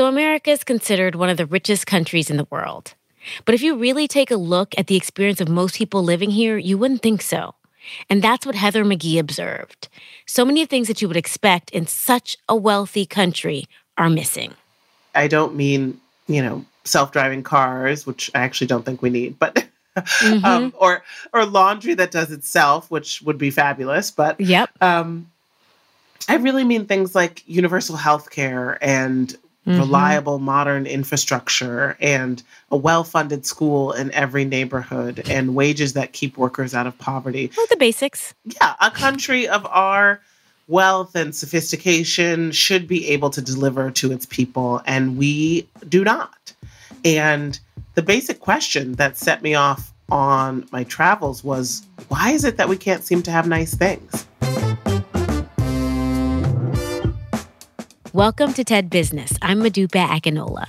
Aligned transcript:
So, 0.00 0.06
America 0.06 0.50
is 0.50 0.64
considered 0.64 1.14
one 1.14 1.28
of 1.28 1.36
the 1.36 1.44
richest 1.44 1.86
countries 1.86 2.30
in 2.30 2.38
the 2.38 2.46
world. 2.48 2.94
But 3.44 3.54
if 3.54 3.60
you 3.60 3.76
really 3.76 4.08
take 4.08 4.30
a 4.30 4.36
look 4.36 4.74
at 4.78 4.86
the 4.86 4.96
experience 4.96 5.42
of 5.42 5.48
most 5.50 5.76
people 5.76 6.02
living 6.02 6.30
here, 6.30 6.56
you 6.56 6.78
wouldn't 6.78 7.02
think 7.02 7.20
so. 7.20 7.54
And 8.08 8.22
that's 8.22 8.46
what 8.46 8.54
Heather 8.54 8.82
McGhee 8.82 9.18
observed. 9.18 9.88
So 10.24 10.46
many 10.46 10.64
things 10.64 10.88
that 10.88 11.02
you 11.02 11.08
would 11.08 11.18
expect 11.18 11.68
in 11.72 11.86
such 11.86 12.38
a 12.48 12.56
wealthy 12.56 13.04
country 13.04 13.66
are 13.98 14.08
missing. 14.08 14.54
I 15.14 15.28
don't 15.28 15.54
mean, 15.54 16.00
you 16.28 16.40
know, 16.40 16.64
self-driving 16.84 17.42
cars, 17.42 18.06
which 18.06 18.30
I 18.34 18.38
actually 18.38 18.68
don't 18.68 18.86
think 18.86 19.02
we 19.02 19.10
need, 19.10 19.38
but 19.38 19.66
mm-hmm. 19.98 20.42
um, 20.46 20.72
or 20.78 21.04
or 21.34 21.44
laundry 21.44 21.92
that 21.92 22.10
does 22.10 22.30
itself, 22.32 22.90
which 22.90 23.20
would 23.20 23.36
be 23.36 23.50
fabulous. 23.50 24.10
But 24.10 24.40
yep. 24.40 24.70
Um, 24.80 25.30
I 26.26 26.36
really 26.36 26.64
mean 26.64 26.86
things 26.86 27.14
like 27.14 27.42
universal 27.46 27.96
health 27.96 28.30
care 28.30 28.78
and 28.80 29.36
mm-hmm. 29.70 29.80
reliable 29.80 30.38
modern 30.38 30.86
infrastructure 30.86 31.96
and 32.00 32.42
a 32.70 32.76
well-funded 32.76 33.46
school 33.46 33.92
in 33.92 34.12
every 34.12 34.44
neighborhood 34.44 35.22
and 35.28 35.54
wages 35.54 35.92
that 35.94 36.12
keep 36.12 36.36
workers 36.36 36.74
out 36.74 36.86
of 36.86 36.96
poverty. 36.98 37.50
Oh, 37.56 37.66
the 37.70 37.76
basics. 37.76 38.34
Yeah, 38.44 38.74
a 38.80 38.90
country 38.90 39.48
of 39.48 39.66
our 39.66 40.20
wealth 40.68 41.16
and 41.16 41.34
sophistication 41.34 42.52
should 42.52 42.86
be 42.86 43.08
able 43.08 43.30
to 43.30 43.42
deliver 43.42 43.90
to 43.90 44.12
its 44.12 44.24
people 44.26 44.80
and 44.86 45.16
we 45.16 45.68
do 45.88 46.04
not. 46.04 46.54
And 47.04 47.58
the 47.94 48.02
basic 48.02 48.40
question 48.40 48.92
that 48.94 49.16
set 49.16 49.42
me 49.42 49.54
off 49.54 49.92
on 50.10 50.68
my 50.72 50.84
travels 50.84 51.42
was 51.42 51.82
why 52.08 52.30
is 52.30 52.44
it 52.44 52.56
that 52.56 52.68
we 52.68 52.76
can't 52.76 53.04
seem 53.04 53.22
to 53.22 53.30
have 53.30 53.48
nice 53.48 53.74
things? 53.74 54.26
Welcome 58.12 58.54
to 58.54 58.64
TED 58.64 58.90
Business. 58.90 59.34
I'm 59.40 59.60
Modupe 59.60 59.90
Akinola. 59.90 60.66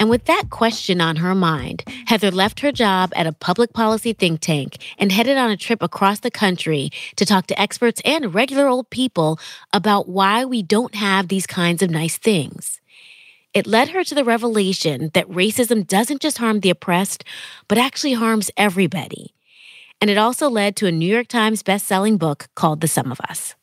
And 0.00 0.10
with 0.10 0.24
that 0.24 0.50
question 0.50 1.00
on 1.00 1.14
her 1.14 1.36
mind, 1.36 1.84
Heather 2.06 2.32
left 2.32 2.58
her 2.60 2.72
job 2.72 3.12
at 3.14 3.28
a 3.28 3.32
public 3.32 3.72
policy 3.72 4.12
think 4.12 4.40
tank 4.40 4.78
and 4.98 5.12
headed 5.12 5.36
on 5.36 5.52
a 5.52 5.56
trip 5.56 5.82
across 5.82 6.18
the 6.18 6.32
country 6.32 6.90
to 7.14 7.24
talk 7.24 7.46
to 7.46 7.60
experts 7.60 8.02
and 8.04 8.34
regular 8.34 8.66
old 8.66 8.90
people 8.90 9.38
about 9.72 10.08
why 10.08 10.44
we 10.44 10.64
don't 10.64 10.96
have 10.96 11.28
these 11.28 11.46
kinds 11.46 11.80
of 11.80 11.90
nice 11.90 12.18
things. 12.18 12.80
It 13.54 13.68
led 13.68 13.90
her 13.90 14.02
to 14.02 14.14
the 14.16 14.24
revelation 14.24 15.12
that 15.14 15.30
racism 15.30 15.86
doesn't 15.86 16.20
just 16.20 16.38
harm 16.38 16.58
the 16.58 16.70
oppressed, 16.70 17.22
but 17.68 17.78
actually 17.78 18.14
harms 18.14 18.50
everybody. 18.56 19.32
And 20.00 20.10
it 20.10 20.18
also 20.18 20.50
led 20.50 20.74
to 20.76 20.88
a 20.88 20.92
New 20.92 21.06
York 21.12 21.28
Times 21.28 21.62
best-selling 21.62 22.16
book 22.16 22.48
called 22.56 22.80
The 22.80 22.88
Sum 22.88 23.12
of 23.12 23.20
Us. 23.20 23.54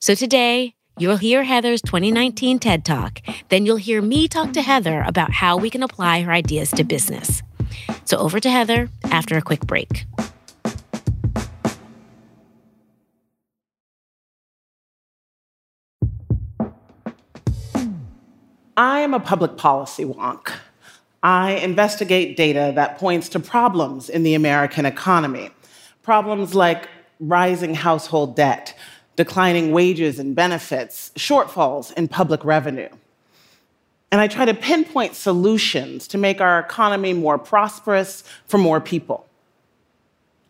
So 0.00 0.14
today, 0.14 0.74
You'll 1.00 1.16
hear 1.16 1.44
Heather's 1.44 1.80
2019 1.82 2.58
TED 2.58 2.84
Talk. 2.84 3.20
Then 3.50 3.64
you'll 3.64 3.76
hear 3.76 4.02
me 4.02 4.26
talk 4.26 4.52
to 4.54 4.62
Heather 4.62 5.04
about 5.06 5.30
how 5.30 5.56
we 5.56 5.70
can 5.70 5.84
apply 5.84 6.22
her 6.22 6.32
ideas 6.32 6.70
to 6.72 6.82
business. 6.82 7.40
So 8.04 8.16
over 8.18 8.40
to 8.40 8.50
Heather 8.50 8.88
after 9.04 9.36
a 9.36 9.42
quick 9.42 9.60
break. 9.60 10.06
I 18.76 19.00
am 19.00 19.14
a 19.14 19.20
public 19.20 19.56
policy 19.56 20.04
wonk. 20.04 20.52
I 21.22 21.52
investigate 21.52 22.36
data 22.36 22.72
that 22.74 22.98
points 22.98 23.28
to 23.30 23.40
problems 23.40 24.08
in 24.08 24.24
the 24.24 24.34
American 24.34 24.84
economy. 24.84 25.50
Problems 26.02 26.56
like 26.56 26.88
rising 27.20 27.74
household 27.74 28.34
debt, 28.34 28.76
declining 29.18 29.72
wages 29.72 30.20
and 30.20 30.36
benefits, 30.36 31.10
shortfalls 31.16 31.92
in 31.94 32.06
public 32.06 32.44
revenue. 32.44 32.88
And 34.12 34.20
I 34.20 34.28
try 34.28 34.44
to 34.44 34.54
pinpoint 34.54 35.16
solutions 35.16 36.06
to 36.08 36.18
make 36.18 36.40
our 36.40 36.60
economy 36.60 37.14
more 37.14 37.36
prosperous 37.36 38.22
for 38.46 38.58
more 38.58 38.80
people. 38.80 39.26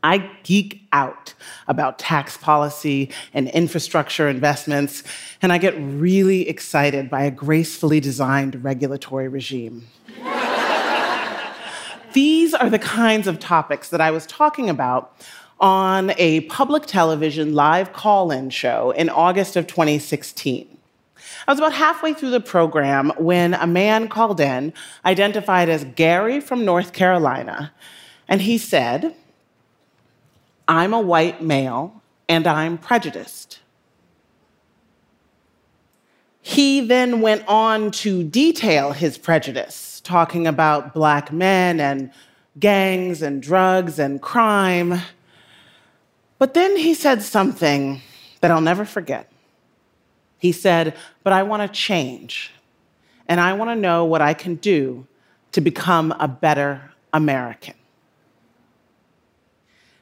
I 0.03 0.31
geek 0.43 0.83
out 0.93 1.33
about 1.67 1.99
tax 1.99 2.37
policy 2.37 3.11
and 3.33 3.49
infrastructure 3.49 4.29
investments, 4.29 5.03
and 5.41 5.51
I 5.51 5.57
get 5.57 5.75
really 5.79 6.47
excited 6.47 7.09
by 7.09 7.23
a 7.23 7.31
gracefully 7.31 8.01
designed 8.01 8.63
regulatory 8.63 9.29
regime. 9.29 9.87
These 12.13 12.53
are 12.53 12.69
the 12.69 12.79
kinds 12.79 13.27
of 13.27 13.41
topics 13.41 13.89
that 13.89 14.03
I 14.03 14.11
was 14.11 14.27
talking 14.27 14.69
about 14.69 15.17
on 15.61 16.13
a 16.17 16.41
public 16.43 16.87
television 16.87 17.55
live 17.55 17.93
call 17.93 18.31
in 18.31 18.51
show 18.51 18.91
in 18.93 19.09
August 19.09 19.57
of 19.57 19.67
2016. 19.67 20.79
I 21.47 21.53
was 21.53 21.59
about 21.59 21.73
halfway 21.73 22.15
through 22.15 22.31
the 22.31 22.41
program 22.41 23.13
when 23.19 23.55
a 23.55 23.67
man 23.67 24.09
called 24.09 24.41
in, 24.41 24.73
identified 25.05 25.69
as 25.69 25.85
Gary 25.85 26.41
from 26.41 26.65
North 26.65 26.93
Carolina, 26.93 27.73
and 28.29 28.43
he 28.43 28.59
said, 28.59 29.15
I'm 30.69 30.93
a 30.93 31.01
white 31.01 31.43
male 31.43 32.03
and 32.29 32.47
I'm 32.47 32.77
prejudiced. 32.79 33.61
He 36.43 36.81
then 36.81 37.21
went 37.21 37.47
on 37.47 37.91
to 37.93 38.23
detail 38.23 38.93
his 38.93 39.19
prejudice, 39.19 40.01
talking 40.05 40.47
about 40.47 40.95
black 40.95 41.33
men 41.33 41.81
and 41.81 42.11
gangs 42.59 43.23
and 43.23 43.43
drugs 43.43 43.99
and 43.99 44.21
crime. 44.21 45.01
But 46.39 46.55
then 46.55 46.77
he 46.77 46.95
said 46.95 47.23
something 47.23 48.01
that 48.41 48.51
I'll 48.51 48.61
never 48.61 48.85
forget. 48.85 49.31
He 50.39 50.53
said, 50.53 50.97
But 51.25 51.33
I 51.33 51.43
want 51.43 51.63
to 51.63 51.77
change, 51.77 52.53
and 53.27 53.41
I 53.41 53.53
want 53.55 53.71
to 53.71 53.77
know 53.77 54.05
what 54.05 54.23
I 54.23 54.35
can 54.35 54.55
do 54.55 55.07
to 55.53 55.61
become 55.61 56.15
a 56.21 56.29
better 56.29 56.93
American. 57.13 57.75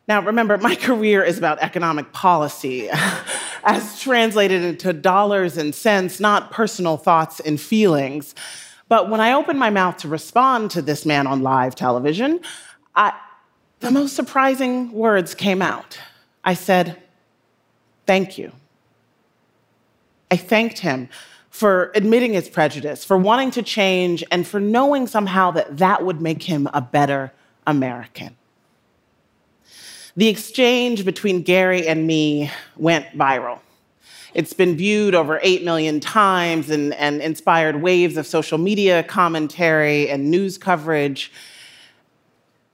Now, 0.09 0.21
remember, 0.21 0.57
my 0.59 0.75
career 0.77 1.25
is 1.25 1.39
about 1.39 1.59
economic 1.61 2.13
policy, 2.13 2.89
as 3.65 4.01
translated 4.01 4.63
into 4.63 4.93
dollars 4.93 5.57
and 5.57 5.75
cents, 5.75 6.21
not 6.21 6.51
personal 6.51 6.97
thoughts 6.97 7.41
and 7.41 7.61
feelings. 7.61 8.35
But 8.89 9.11
when 9.11 9.21
I 9.21 9.33
opened 9.33 9.59
my 9.59 9.71
mouth 9.71 9.97
to 9.99 10.09
respond 10.09 10.71
to 10.73 10.83
this 10.83 11.05
man 11.05 11.27
on 11.27 11.43
live 11.43 11.75
television, 11.75 12.41
I, 12.95 13.13
the 13.81 13.91
most 13.91 14.15
surprising 14.15 14.93
words 14.93 15.35
came 15.35 15.61
out. 15.61 15.99
I 16.47 16.55
said, 16.55 16.97
Thank 18.07 18.39
you. 18.39 18.53
I 20.31 20.37
thanked 20.37 20.79
him 20.79 21.09
for 21.51 21.91
admitting 21.95 22.35
his 22.35 22.49
prejudice, 22.49 23.05
for 23.05 23.19
wanting 23.19 23.51
to 23.53 23.63
change, 23.63 24.23
and 24.31 24.47
for 24.47 24.61
knowing 24.61 25.07
somehow 25.07 25.51
that 25.53 25.79
that 25.79 26.05
would 26.05 26.21
make 26.21 26.45
him 26.45 26.69
a 26.73 26.81
better 26.81 27.33
American. 27.67 28.37
The 30.17 30.29
exchange 30.29 31.05
between 31.05 31.43
Gary 31.43 31.87
and 31.87 32.07
me 32.07 32.51
went 32.77 33.07
viral. 33.17 33.59
It's 34.35 34.53
been 34.53 34.77
viewed 34.77 35.15
over 35.15 35.41
8 35.43 35.65
million 35.65 35.99
times 35.99 36.71
and, 36.71 36.95
and 36.95 37.23
inspired 37.23 37.81
waves 37.83 38.17
of 38.17 38.27
social 38.27 38.59
media 38.59 39.03
commentary 39.03 40.11
and 40.11 40.31
news 40.31 40.59
coverage. 40.59 41.33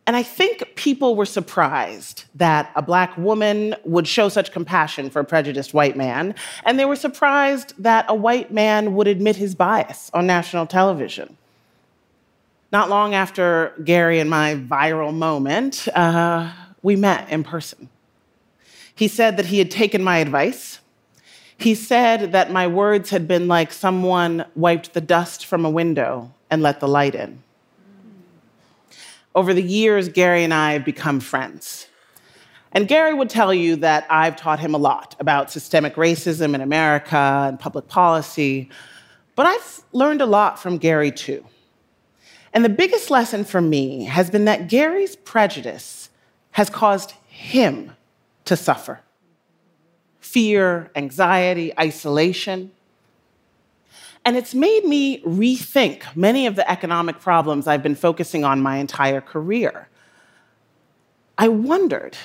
And 0.06 0.16
I 0.16 0.24
think 0.24 0.74
people 0.74 1.14
were 1.14 1.26
surprised 1.26 2.24
that 2.34 2.72
a 2.74 2.82
black 2.82 3.16
woman 3.16 3.76
would 3.84 4.08
show 4.08 4.28
such 4.28 4.50
compassion 4.50 5.10
for 5.10 5.20
a 5.20 5.24
prejudiced 5.24 5.72
white 5.72 5.96
man. 5.96 6.34
And 6.64 6.78
they 6.78 6.84
were 6.84 6.96
surprised 6.96 7.74
that 7.78 8.06
a 8.08 8.14
white 8.14 8.52
man 8.52 8.94
would 8.96 9.06
admit 9.06 9.36
his 9.36 9.54
bias 9.54 10.10
on 10.12 10.26
national 10.26 10.66
television. 10.66 11.36
Not 12.72 12.88
long 12.90 13.14
after 13.14 13.74
Gary 13.84 14.18
and 14.18 14.28
my 14.28 14.56
viral 14.56 15.14
moment, 15.14 15.86
uh, 15.94 16.50
we 16.82 16.96
met 16.96 17.28
in 17.30 17.44
person. 17.44 17.88
He 18.94 19.08
said 19.08 19.36
that 19.36 19.46
he 19.46 19.58
had 19.58 19.70
taken 19.70 20.02
my 20.02 20.18
advice. 20.18 20.80
He 21.58 21.74
said 21.76 22.32
that 22.32 22.50
my 22.50 22.66
words 22.66 23.10
had 23.10 23.28
been 23.28 23.46
like 23.46 23.72
someone 23.72 24.46
wiped 24.56 24.94
the 24.94 25.00
dust 25.00 25.46
from 25.46 25.64
a 25.64 25.70
window 25.70 26.32
and 26.50 26.60
let 26.60 26.80
the 26.80 26.88
light 26.88 27.14
in. 27.14 27.42
Over 29.34 29.54
the 29.54 29.62
years, 29.62 30.08
Gary 30.08 30.44
and 30.44 30.52
I 30.52 30.72
have 30.72 30.84
become 30.84 31.20
friends. 31.20 31.86
And 32.72 32.88
Gary 32.88 33.12
would 33.14 33.30
tell 33.30 33.52
you 33.52 33.76
that 33.76 34.06
I've 34.10 34.36
taught 34.36 34.60
him 34.60 34.74
a 34.74 34.78
lot 34.78 35.14
about 35.20 35.50
systemic 35.50 35.94
racism 35.94 36.54
in 36.54 36.60
America 36.60 37.44
and 37.48 37.58
public 37.58 37.88
policy, 37.88 38.70
but 39.36 39.46
I've 39.46 39.82
learned 39.92 40.22
a 40.22 40.26
lot 40.26 40.58
from 40.58 40.78
Gary 40.78 41.10
too. 41.10 41.44
And 42.54 42.64
the 42.64 42.70
biggest 42.70 43.10
lesson 43.10 43.44
for 43.44 43.60
me 43.60 44.04
has 44.04 44.30
been 44.30 44.44
that 44.46 44.68
Gary's 44.68 45.16
prejudice 45.16 46.10
has 46.52 46.68
caused 46.68 47.12
him 47.28 47.92
to 48.44 48.56
suffer 48.56 49.00
fear, 50.20 50.90
anxiety, 50.96 51.78
isolation. 51.78 52.70
And 54.24 54.36
it's 54.36 54.54
made 54.54 54.84
me 54.84 55.20
rethink 55.22 56.04
many 56.14 56.46
of 56.46 56.54
the 56.54 56.70
economic 56.70 57.20
problems 57.20 57.66
I've 57.66 57.82
been 57.82 57.96
focusing 57.96 58.44
on 58.44 58.62
my 58.62 58.76
entire 58.76 59.20
career. 59.20 59.88
I 61.38 61.48
wondered 61.48 62.16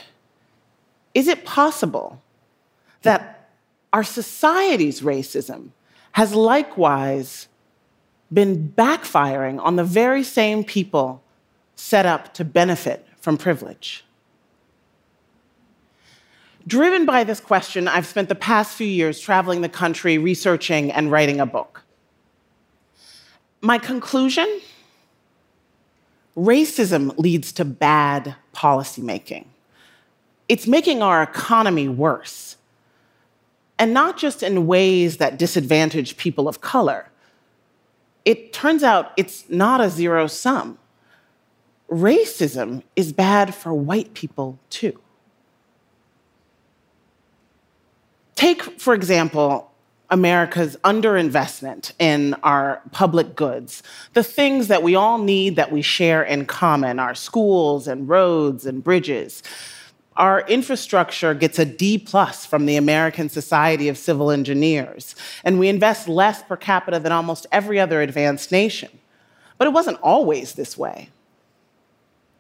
is 1.14 1.28
it 1.28 1.46
possible 1.46 2.22
that 3.02 3.50
our 3.92 4.04
society's 4.04 5.02
racism 5.02 5.70
has 6.12 6.36
likewise 6.36 7.48
been 8.32 8.72
backfiring 8.78 9.60
on 9.60 9.78
the 9.78 9.84
very 9.84 10.24
same 10.24 10.64
people 10.64 11.24
set 11.76 12.06
up 12.06 12.36
to 12.36 12.46
benefit 12.46 13.08
from 13.20 13.36
privilege? 13.36 14.06
Driven 16.68 17.06
by 17.06 17.24
this 17.24 17.40
question, 17.40 17.88
I've 17.88 18.06
spent 18.06 18.30
the 18.30 18.36
past 18.36 18.76
few 18.76 18.86
years 18.86 19.20
traveling 19.20 19.62
the 19.62 19.70
country, 19.70 20.20
researching, 20.20 20.92
and 20.92 21.10
writing 21.12 21.40
a 21.40 21.48
book. 21.48 21.84
My 23.62 23.78
conclusion 23.78 24.62
racism 26.38 27.18
leads 27.18 27.52
to 27.54 27.66
bad 27.66 28.36
policymaking. 28.54 29.46
It's 30.48 30.68
making 30.68 31.02
our 31.02 31.24
economy 31.24 31.88
worse. 31.90 32.58
And 33.80 33.94
not 33.94 34.18
just 34.18 34.44
in 34.44 34.68
ways 34.68 35.18
that 35.18 35.38
disadvantage 35.38 36.18
people 36.18 36.48
of 36.48 36.62
color. 36.62 37.10
It 38.26 38.54
turns 38.54 38.84
out 38.84 39.12
it's 39.18 39.50
not 39.50 39.82
a 39.82 39.90
zero 39.90 40.28
sum. 40.28 40.78
Racism 41.90 42.84
is 42.96 43.14
bad 43.14 43.56
for 43.56 43.74
white 43.74 44.14
people 44.14 44.60
too. 44.70 45.00
Take, 48.36 48.62
for 48.80 48.94
example, 48.94 49.72
America's 50.10 50.78
underinvestment 50.84 51.92
in 52.00 52.34
our 52.36 52.82
public 52.92 53.36
goods, 53.36 53.84
the 54.14 54.24
things 54.24 54.68
that 54.70 54.82
we 54.82 54.96
all 54.96 55.18
need 55.18 55.58
that 55.58 55.72
we 55.72 55.82
share 55.82 56.24
in 56.24 56.46
common, 56.46 57.00
our 57.00 57.14
schools 57.14 57.88
and 57.88 58.08
roads 58.08 58.66
and 58.66 58.84
bridges. 58.84 59.44
Our 60.16 60.42
infrastructure 60.48 61.34
gets 61.34 61.60
a 61.60 61.66
D 61.66 61.98
plus 61.98 62.46
from 62.46 62.66
the 62.66 62.78
American 62.78 63.30
Society 63.30 63.90
of 63.90 63.98
Civil 63.98 64.32
Engineers, 64.32 65.16
and 65.44 65.60
we 65.60 65.68
invest 65.68 66.08
less 66.08 66.42
per 66.42 66.56
capita 66.56 67.00
than 67.00 67.12
almost 67.12 67.46
every 67.52 67.80
other 67.80 68.02
advanced 68.02 68.52
nation. 68.52 68.90
But 69.58 69.68
it 69.68 69.72
wasn't 69.72 70.00
always 70.02 70.54
this 70.54 70.78
way. 70.78 71.10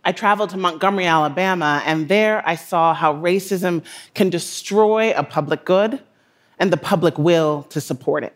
I 0.05 0.13
traveled 0.13 0.51
to 0.51 0.57
Montgomery, 0.57 1.05
Alabama, 1.05 1.83
and 1.85 2.07
there 2.07 2.41
I 2.47 2.55
saw 2.55 2.93
how 2.93 3.13
racism 3.13 3.83
can 4.13 4.29
destroy 4.29 5.11
a 5.11 5.21
public 5.21 5.65
good 5.65 6.01
and 6.59 6.71
the 6.71 6.77
public 6.77 7.18
will 7.18 7.63
to 7.63 7.81
support 7.81 8.24
it. 8.24 8.33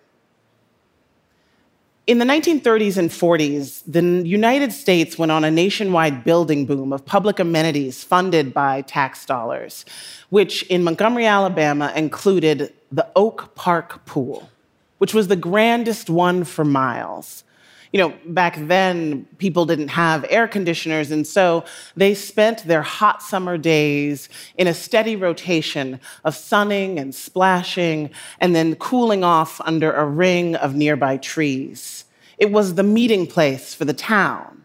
In 2.08 2.18
the 2.18 2.26
1930s 2.26 2.98
and 2.98 3.10
40s, 3.10 3.84
the 3.88 4.02
United 4.28 4.74
States 4.74 5.18
went 5.18 5.32
on 5.32 5.44
a 5.44 5.52
nationwide 5.52 6.24
building 6.24 6.66
boom 6.66 6.92
of 6.92 7.06
public 7.06 7.40
amenities 7.40 8.04
funded 8.04 8.54
by 8.54 8.82
tax 8.82 9.26
dollars, 9.26 9.86
which 10.30 10.64
in 10.64 10.84
Montgomery, 10.84 11.26
Alabama 11.26 11.94
included 11.96 12.74
the 12.92 13.08
Oak 13.16 13.54
Park 13.56 14.06
Pool, 14.06 14.50
which 14.98 15.14
was 15.14 15.28
the 15.28 15.36
grandest 15.36 16.10
one 16.10 16.44
for 16.44 16.66
miles 16.66 17.44
you 17.92 17.98
know, 17.98 18.14
back 18.28 18.56
then 18.58 19.26
people 19.38 19.66
didn't 19.66 19.90
have 19.90 20.26
air 20.30 20.48
conditioners, 20.48 21.12
and 21.12 21.28
so 21.28 21.66
they 21.96 22.14
spent 22.14 22.64
their 22.66 22.82
hot 22.82 23.22
summer 23.22 23.58
days 23.58 24.30
in 24.58 24.68
a 24.68 24.74
steady 24.74 25.16
rotation 25.16 26.00
of 26.24 26.36
sunning 26.36 26.98
and 26.98 27.14
splashing 27.14 28.10
and 28.40 28.56
then 28.56 28.76
cooling 28.76 29.24
off 29.24 29.60
under 29.62 29.92
a 29.92 30.06
ring 30.06 30.56
of 30.56 30.74
nearby 30.74 31.18
trees. 31.18 32.06
It 32.38 32.52
was 32.52 32.76
the 32.76 32.84
meeting 32.84 33.28
place 33.28 33.74
for 33.74 33.86
the 33.86 33.94
town. 33.94 34.64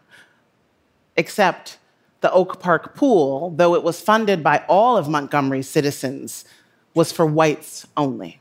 Except 1.17 1.77
the 2.21 2.31
Oak 2.31 2.59
Park 2.59 2.95
pool, 2.95 3.51
though 3.57 3.75
it 3.75 3.83
was 3.83 3.99
funded 3.99 4.43
by 4.43 4.63
all 4.67 4.97
of 4.97 5.09
Montgomery's 5.09 5.69
citizens, 5.69 6.45
was 6.93 7.11
for 7.11 7.25
whites 7.25 7.85
only. 7.97 8.39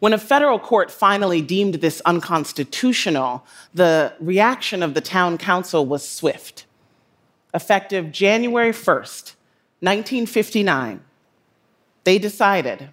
When 0.00 0.12
a 0.12 0.18
federal 0.18 0.58
court 0.58 0.90
finally 0.90 1.40
deemed 1.40 1.74
this 1.74 2.00
unconstitutional, 2.04 3.44
the 3.74 4.12
reaction 4.20 4.82
of 4.82 4.94
the 4.94 5.00
town 5.00 5.38
council 5.38 5.86
was 5.86 6.08
swift. 6.08 6.66
Effective 7.54 8.12
January 8.12 8.72
1st, 8.72 9.34
1959, 9.80 11.00
they 12.04 12.18
decided 12.18 12.90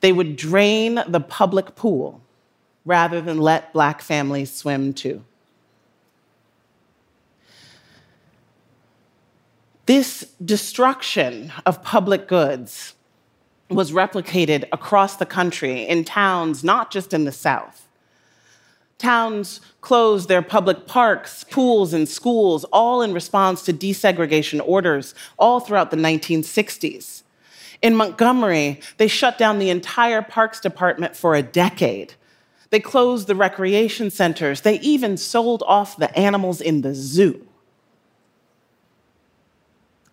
they 0.00 0.12
would 0.12 0.36
drain 0.36 1.00
the 1.06 1.20
public 1.20 1.76
pool 1.76 2.20
rather 2.84 3.20
than 3.20 3.38
let 3.38 3.72
black 3.72 4.00
families 4.00 4.52
swim 4.52 4.92
too. 4.92 5.22
This 9.86 10.26
destruction 10.44 11.52
of 11.66 11.82
public 11.82 12.28
goods 12.28 12.94
was 13.70 13.92
replicated 13.92 14.64
across 14.72 15.16
the 15.16 15.26
country 15.26 15.82
in 15.82 16.04
towns, 16.04 16.64
not 16.64 16.90
just 16.90 17.14
in 17.14 17.24
the 17.24 17.32
South. 17.32 17.86
Towns 18.98 19.60
closed 19.80 20.28
their 20.28 20.42
public 20.42 20.86
parks, 20.86 21.44
pools, 21.44 21.94
and 21.94 22.06
schools, 22.06 22.64
all 22.64 23.00
in 23.00 23.14
response 23.14 23.62
to 23.62 23.72
desegregation 23.72 24.60
orders, 24.62 25.14
all 25.38 25.60
throughout 25.60 25.90
the 25.90 25.96
1960s. 25.96 27.22
In 27.80 27.94
Montgomery, 27.94 28.80
they 28.98 29.08
shut 29.08 29.38
down 29.38 29.58
the 29.58 29.70
entire 29.70 30.20
parks 30.20 30.60
department 30.60 31.16
for 31.16 31.34
a 31.34 31.42
decade. 31.42 32.12
They 32.68 32.80
closed 32.80 33.26
the 33.26 33.34
recreation 33.34 34.10
centers. 34.10 34.60
They 34.60 34.78
even 34.80 35.16
sold 35.16 35.62
off 35.66 35.96
the 35.96 36.16
animals 36.18 36.60
in 36.60 36.82
the 36.82 36.94
zoo. 36.94 37.46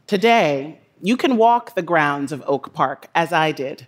Today, 0.08 0.80
you 1.02 1.18
can 1.18 1.38
walk 1.38 1.76
the 1.76 1.82
grounds 1.82 2.32
of 2.32 2.44
Oak 2.48 2.74
Park, 2.74 3.08
as 3.14 3.32
I 3.32 3.52
did, 3.52 3.88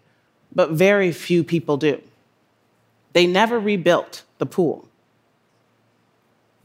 but 0.53 0.71
very 0.71 1.11
few 1.11 1.43
people 1.43 1.77
do. 1.77 2.01
They 3.13 3.25
never 3.25 3.59
rebuilt 3.59 4.23
the 4.37 4.45
pool. 4.45 4.87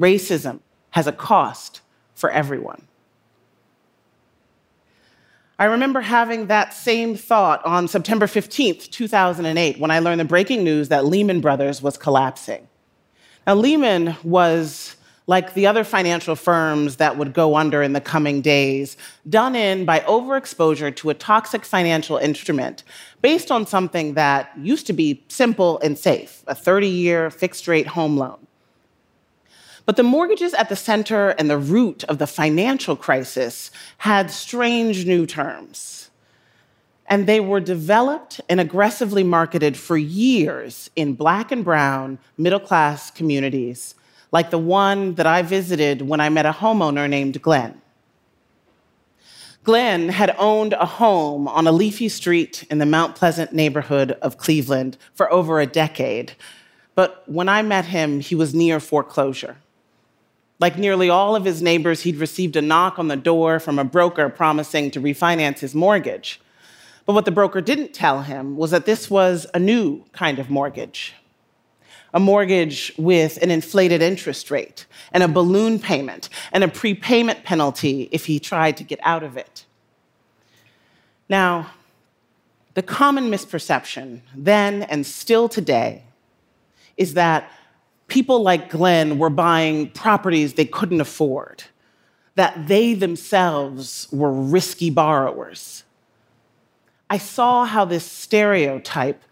Racism 0.00 0.60
has 0.90 1.06
a 1.06 1.12
cost 1.12 1.80
for 2.14 2.30
everyone. 2.30 2.86
I 5.58 5.66
remember 5.66 6.00
having 6.00 6.48
that 6.48 6.74
same 6.74 7.16
thought 7.16 7.64
on 7.64 7.86
September 7.86 8.26
15th, 8.26 8.90
2008, 8.90 9.78
when 9.78 9.90
I 9.90 10.00
learned 10.00 10.20
the 10.20 10.24
breaking 10.24 10.64
news 10.64 10.88
that 10.88 11.06
Lehman 11.06 11.40
Brothers 11.40 11.80
was 11.80 11.96
collapsing. 11.96 12.66
Now, 13.46 13.54
Lehman 13.54 14.16
was 14.24 14.96
like 15.26 15.54
the 15.54 15.66
other 15.66 15.84
financial 15.84 16.36
firms 16.36 16.96
that 16.96 17.16
would 17.16 17.32
go 17.32 17.56
under 17.56 17.82
in 17.82 17.94
the 17.94 18.00
coming 18.00 18.42
days, 18.42 18.96
done 19.28 19.56
in 19.56 19.84
by 19.84 20.00
overexposure 20.00 20.94
to 20.96 21.10
a 21.10 21.14
toxic 21.14 21.64
financial 21.64 22.18
instrument 22.18 22.82
based 23.22 23.50
on 23.50 23.66
something 23.66 24.14
that 24.14 24.52
used 24.58 24.86
to 24.86 24.92
be 24.92 25.22
simple 25.28 25.78
and 25.80 25.98
safe 25.98 26.44
a 26.46 26.54
30 26.54 26.88
year 26.88 27.30
fixed 27.30 27.66
rate 27.66 27.86
home 27.86 28.16
loan. 28.18 28.46
But 29.86 29.96
the 29.96 30.02
mortgages 30.02 30.54
at 30.54 30.68
the 30.68 30.76
center 30.76 31.30
and 31.30 31.48
the 31.48 31.58
root 31.58 32.04
of 32.04 32.18
the 32.18 32.26
financial 32.26 32.96
crisis 32.96 33.70
had 33.98 34.30
strange 34.30 35.06
new 35.06 35.26
terms. 35.26 36.10
And 37.06 37.26
they 37.26 37.38
were 37.38 37.60
developed 37.60 38.40
and 38.48 38.60
aggressively 38.60 39.22
marketed 39.22 39.76
for 39.76 39.98
years 39.98 40.90
in 40.96 41.14
black 41.14 41.52
and 41.52 41.62
brown 41.62 42.18
middle 42.38 42.60
class 42.60 43.10
communities 43.10 43.94
like 44.34 44.50
the 44.50 44.58
one 44.58 45.14
that 45.14 45.28
I 45.28 45.42
visited 45.42 46.02
when 46.02 46.18
I 46.18 46.28
met 46.28 46.44
a 46.44 46.50
homeowner 46.50 47.08
named 47.08 47.40
Glenn. 47.40 47.80
Glenn 49.62 50.08
had 50.08 50.34
owned 50.40 50.72
a 50.72 50.84
home 50.84 51.46
on 51.46 51.68
a 51.68 51.72
leafy 51.72 52.08
street 52.08 52.64
in 52.68 52.78
the 52.78 52.84
Mount 52.84 53.14
Pleasant 53.14 53.52
neighborhood 53.52 54.10
of 54.22 54.36
Cleveland 54.36 54.98
for 55.14 55.32
over 55.32 55.60
a 55.60 55.66
decade. 55.66 56.32
But 56.96 57.22
when 57.26 57.48
I 57.48 57.62
met 57.62 57.84
him, 57.84 58.18
he 58.18 58.34
was 58.34 58.52
near 58.52 58.80
foreclosure. 58.80 59.58
Like 60.58 60.78
nearly 60.78 61.08
all 61.08 61.36
of 61.36 61.44
his 61.44 61.62
neighbors, 61.62 62.02
he'd 62.02 62.16
received 62.16 62.56
a 62.56 62.60
knock 62.60 62.98
on 62.98 63.06
the 63.06 63.16
door 63.16 63.60
from 63.60 63.78
a 63.78 63.84
broker 63.84 64.28
promising 64.28 64.90
to 64.90 65.00
refinance 65.00 65.60
his 65.60 65.76
mortgage. 65.76 66.40
But 67.06 67.12
what 67.12 67.24
the 67.24 67.30
broker 67.30 67.60
didn't 67.60 67.94
tell 67.94 68.22
him 68.22 68.56
was 68.56 68.72
that 68.72 68.84
this 68.84 69.08
was 69.08 69.46
a 69.54 69.60
new 69.60 70.04
kind 70.10 70.40
of 70.40 70.50
mortgage 70.50 71.14
a 72.14 72.20
mortgage 72.20 72.92
with 72.96 73.42
an 73.42 73.50
inflated 73.50 74.00
interest 74.00 74.50
rate 74.50 74.86
and 75.12 75.22
a 75.22 75.28
balloon 75.28 75.80
payment 75.80 76.28
and 76.52 76.62
a 76.62 76.68
prepayment 76.68 77.42
penalty 77.44 78.08
if 78.12 78.26
he 78.26 78.38
tried 78.38 78.76
to 78.76 78.84
get 78.84 79.00
out 79.02 79.24
of 79.24 79.36
it. 79.36 79.66
Now, 81.28 81.72
the 82.74 82.82
common 82.82 83.30
misperception 83.30 84.20
then 84.34 84.84
and 84.84 85.04
still 85.04 85.48
today 85.48 86.04
is 86.96 87.14
that 87.14 87.50
people 88.06 88.42
like 88.42 88.70
Glenn 88.70 89.18
were 89.18 89.30
buying 89.30 89.90
properties 89.90 90.54
they 90.54 90.64
couldn't 90.64 91.00
afford, 91.00 91.64
that 92.36 92.68
they 92.68 92.94
themselves 92.94 94.06
were 94.12 94.32
risky 94.32 94.90
borrowers. 94.90 95.82
I 97.10 97.18
saw 97.18 97.64
how 97.64 97.84
this 97.84 98.04
stereotype 98.04 99.22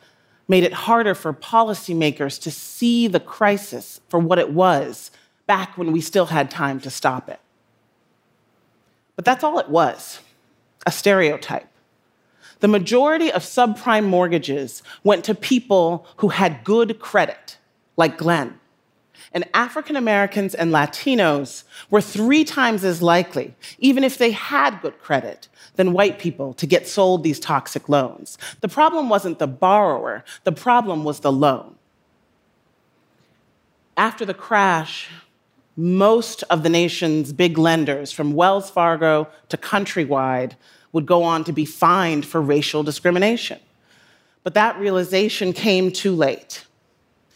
made 0.53 0.65
it 0.65 0.75
harder 0.75 1.15
for 1.15 1.33
policymakers 1.33 2.39
to 2.39 2.51
see 2.51 3.09
the 3.09 3.19
crisis 3.19 4.03
for 4.11 4.19
what 4.19 4.39
it 4.39 4.51
was 4.51 5.11
back 5.47 5.79
when 5.79 5.93
we 5.93 6.01
still 6.03 6.27
had 6.27 6.51
time 6.51 6.79
to 6.79 6.91
stop 6.91 7.27
it. 7.31 7.41
But 9.17 9.25
that's 9.25 9.43
all 9.43 9.59
it 9.59 9.71
was 9.71 10.21
a 10.85 10.93
stereotype. 10.93 11.69
The 12.61 12.69
majority 12.69 13.33
of 13.33 13.43
subprime 13.43 14.05
mortgages 14.05 14.83
went 15.03 15.25
to 15.25 15.35
people 15.35 16.07
who 16.19 16.29
had 16.29 16.65
good 16.65 16.99
credit, 16.99 17.57
like 17.97 18.19
Glenn. 18.19 18.61
And 19.35 19.49
African 19.55 19.97
Americans 19.97 20.55
and 20.55 20.73
Latinos 20.73 21.65
were 21.91 22.03
three 22.03 22.45
times 22.45 22.85
as 22.85 23.01
likely, 23.01 23.55
even 23.79 24.05
if 24.05 24.19
they 24.19 24.31
had 24.31 24.81
good 24.83 24.99
credit, 25.01 25.49
than 25.77 25.95
white 25.95 26.19
people 26.19 26.53
to 26.55 26.67
get 26.67 26.87
sold 26.87 27.23
these 27.23 27.41
toxic 27.41 27.89
loans. 27.89 28.37
The 28.61 28.69
problem 28.69 29.09
wasn't 29.09 29.39
the 29.39 29.47
borrower, 29.47 30.23
the 30.45 30.53
problem 30.53 31.03
was 31.05 31.21
the 31.21 31.33
loan. 31.33 31.77
After 33.97 34.25
the 34.25 34.35
crash, 34.35 35.09
most 35.77 36.43
of 36.51 36.63
the 36.63 36.69
nation's 36.69 37.33
big 37.33 37.57
lenders, 37.57 38.13
from 38.13 38.35
Wells 38.35 38.71
Fargo 38.71 39.29
to 39.49 39.57
Countrywide, 39.57 40.53
would 40.93 41.07
go 41.07 41.23
on 41.23 41.45
to 41.45 41.53
be 41.53 41.65
fined 41.65 42.27
for 42.27 42.43
racial 42.43 42.83
discrimination. 42.83 43.59
But 44.45 44.55
that 44.55 44.79
realization 44.79 45.53
came 45.55 45.91
too 45.91 46.15
late. 46.15 46.67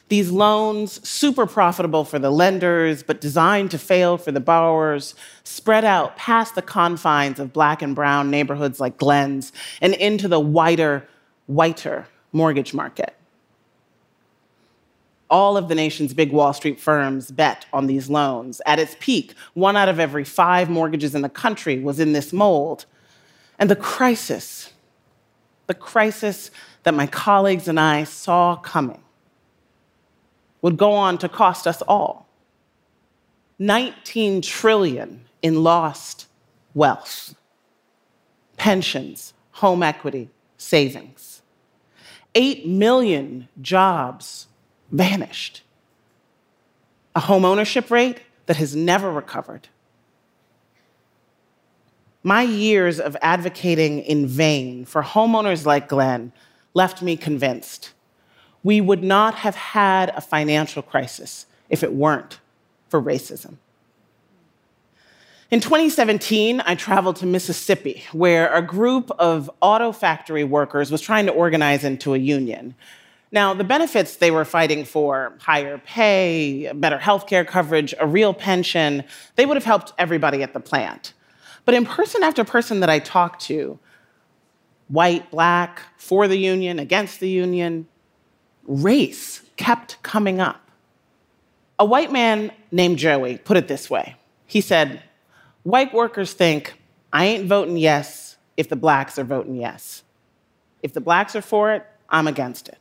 These 0.08 0.30
loans, 0.30 1.06
super 1.06 1.46
profitable 1.46 2.04
for 2.04 2.20
the 2.20 2.30
lenders, 2.30 3.02
but 3.02 3.20
designed 3.20 3.72
to 3.72 3.78
fail 3.78 4.16
for 4.18 4.30
the 4.30 4.40
borrowers, 4.40 5.16
spread 5.42 5.84
out 5.84 6.16
past 6.16 6.54
the 6.54 6.62
confines 6.62 7.40
of 7.40 7.52
black 7.52 7.82
and 7.82 7.94
brown 7.94 8.30
neighborhoods 8.30 8.78
like 8.78 8.98
Glens 8.98 9.52
and 9.80 9.94
into 9.94 10.28
the 10.28 10.38
wider, 10.38 11.08
whiter 11.46 12.06
mortgage 12.32 12.72
market. 12.72 13.16
All 15.28 15.56
of 15.56 15.68
the 15.68 15.74
nation's 15.74 16.14
big 16.14 16.30
Wall 16.30 16.52
Street 16.52 16.78
firms 16.78 17.32
bet 17.32 17.66
on 17.72 17.88
these 17.88 18.08
loans. 18.08 18.62
At 18.64 18.78
its 18.78 18.94
peak, 19.00 19.34
one 19.54 19.76
out 19.76 19.88
of 19.88 19.98
every 19.98 20.22
five 20.22 20.70
mortgages 20.70 21.16
in 21.16 21.22
the 21.22 21.28
country 21.28 21.80
was 21.80 21.98
in 21.98 22.12
this 22.12 22.32
mold. 22.32 22.86
And 23.58 23.68
the 23.68 23.74
crisis, 23.74 24.72
the 25.66 25.74
crisis 25.74 26.52
that 26.84 26.94
my 26.94 27.08
colleagues 27.08 27.66
and 27.66 27.80
I 27.80 28.04
saw 28.04 28.54
coming, 28.54 29.02
would 30.62 30.76
go 30.76 30.92
on 30.92 31.18
to 31.18 31.28
cost 31.28 31.66
us 31.66 31.82
all 31.82 32.26
19 33.58 34.42
trillion 34.42 35.24
in 35.42 35.62
lost 35.62 36.26
wealth, 36.74 37.34
pensions, 38.56 39.32
home 39.52 39.82
equity, 39.82 40.28
savings. 40.58 41.42
8 42.34 42.66
million 42.66 43.48
jobs 43.62 44.46
vanished. 44.92 45.62
A 47.14 47.20
home 47.20 47.46
ownership 47.46 47.90
rate 47.90 48.20
that 48.44 48.56
has 48.56 48.76
never 48.76 49.10
recovered. 49.10 49.68
My 52.22 52.42
years 52.42 53.00
of 53.00 53.16
advocating 53.22 54.00
in 54.00 54.26
vain 54.26 54.84
for 54.84 55.02
homeowners 55.02 55.64
like 55.64 55.88
Glenn 55.88 56.32
left 56.74 57.00
me 57.00 57.16
convinced 57.16 57.92
we 58.66 58.80
would 58.80 59.04
not 59.04 59.36
have 59.36 59.54
had 59.54 60.08
a 60.16 60.20
financial 60.20 60.82
crisis 60.82 61.46
if 61.68 61.84
it 61.84 61.92
weren't 61.92 62.40
for 62.88 63.00
racism. 63.00 63.58
In 65.52 65.60
2017, 65.60 66.60
I 66.66 66.74
traveled 66.74 67.14
to 67.16 67.26
Mississippi, 67.26 68.02
where 68.10 68.52
a 68.52 68.60
group 68.60 69.12
of 69.20 69.48
auto 69.60 69.92
factory 69.92 70.42
workers 70.42 70.90
was 70.90 71.00
trying 71.00 71.26
to 71.26 71.32
organize 71.32 71.84
into 71.84 72.12
a 72.12 72.18
union. 72.18 72.74
Now, 73.30 73.54
the 73.54 73.62
benefits 73.62 74.16
they 74.16 74.32
were 74.32 74.44
fighting 74.44 74.84
for 74.84 75.34
higher 75.38 75.78
pay, 75.78 76.72
better 76.74 76.98
healthcare 76.98 77.46
coverage, 77.46 77.94
a 78.00 78.06
real 78.08 78.34
pension 78.34 79.04
they 79.36 79.46
would 79.46 79.56
have 79.56 79.64
helped 79.64 79.92
everybody 79.96 80.42
at 80.42 80.54
the 80.54 80.60
plant. 80.60 81.12
But 81.64 81.76
in 81.76 81.86
person 81.86 82.24
after 82.24 82.42
person 82.42 82.80
that 82.80 82.90
I 82.90 82.98
talked 82.98 83.42
to, 83.42 83.78
white, 84.88 85.30
black, 85.30 85.82
for 85.98 86.26
the 86.26 86.36
union, 86.36 86.80
against 86.80 87.20
the 87.20 87.28
union, 87.28 87.86
race 88.66 89.42
kept 89.56 90.02
coming 90.02 90.40
up. 90.40 90.60
A 91.78 91.84
white 91.84 92.12
man 92.12 92.52
named 92.70 92.98
Joey 92.98 93.38
put 93.38 93.56
it 93.56 93.68
this 93.68 93.90
way 93.90 94.16
He 94.46 94.60
said, 94.60 95.02
White 95.62 95.92
workers 95.92 96.32
think, 96.32 96.74
I 97.12 97.24
ain't 97.26 97.46
voting 97.46 97.76
yes 97.76 98.36
if 98.56 98.68
the 98.68 98.76
blacks 98.76 99.18
are 99.18 99.24
voting 99.24 99.56
yes. 99.56 100.02
If 100.82 100.92
the 100.92 101.00
blacks 101.00 101.34
are 101.34 101.42
for 101.42 101.72
it, 101.72 101.84
I'm 102.08 102.28
against 102.28 102.68
it. 102.68 102.78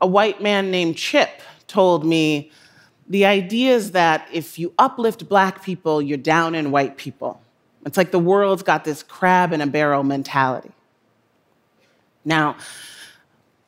A 0.00 0.06
white 0.06 0.42
man 0.42 0.70
named 0.70 0.96
Chip 0.96 1.40
told 1.66 2.04
me 2.04 2.50
the 3.08 3.24
idea 3.24 3.74
is 3.74 3.92
that 3.92 4.28
if 4.32 4.58
you 4.58 4.72
uplift 4.78 5.28
black 5.28 5.62
people, 5.62 6.02
you're 6.02 6.18
down 6.18 6.54
in 6.54 6.70
white 6.70 6.96
people. 6.96 7.40
It's 7.86 7.96
like 7.96 8.10
the 8.10 8.18
world's 8.18 8.62
got 8.62 8.84
this 8.84 9.02
crab 9.02 9.52
in 9.52 9.60
a 9.60 9.66
barrel 9.66 10.02
mentality. 10.02 10.72
Now, 12.24 12.56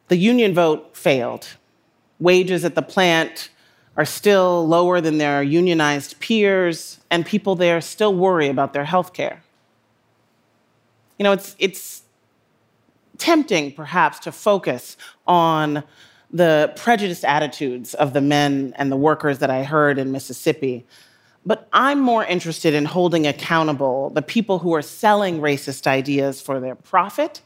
the 0.09 0.17
union 0.17 0.55
vote 0.55 0.97
failed. 0.97 1.49
Wages 2.19 2.65
at 2.65 2.75
the 2.75 2.83
plant 2.83 3.51
are 3.97 4.05
still 4.05 4.67
lower 4.67 5.01
than 5.01 5.19
their 5.19 5.43
unionized 5.43 6.21
peers, 6.21 7.01
and 7.11 7.25
people 7.25 7.55
there 7.55 7.81
still 7.81 8.15
worry 8.15 8.49
about 8.49 8.73
their 8.73 8.85
health 8.85 9.13
care. 9.13 9.43
You 11.19 11.25
know, 11.25 11.33
it's, 11.33 11.57
it's 11.59 12.03
tempting, 13.19 13.73
perhaps, 13.73 14.19
to 14.21 14.33
focus 14.33 14.97
on 15.27 15.83
the 16.31 16.73
prejudiced 16.77 17.25
attitudes 17.25 17.95
of 17.95 18.13
the 18.13 18.21
men 18.21 18.75
and 18.77 18.93
the 18.93 18.97
workers 18.97 19.39
that 19.39 19.51
I 19.51 19.63
heard 19.63 19.99
in 19.99 20.13
Mississippi. 20.13 20.85
But 21.47 21.69
I'm 21.73 22.01
more 22.01 22.25
interested 22.25 22.75
in 22.75 22.85
holding 22.85 23.27
accountable 23.27 24.11
the 24.11 24.23
people 24.23 24.59
who 24.59 24.75
are 24.75 24.83
selling 24.83 25.41
racist 25.41 25.87
ideas 25.87 26.43
for 26.43 26.61
their 26.61 26.75
profit 26.75 27.41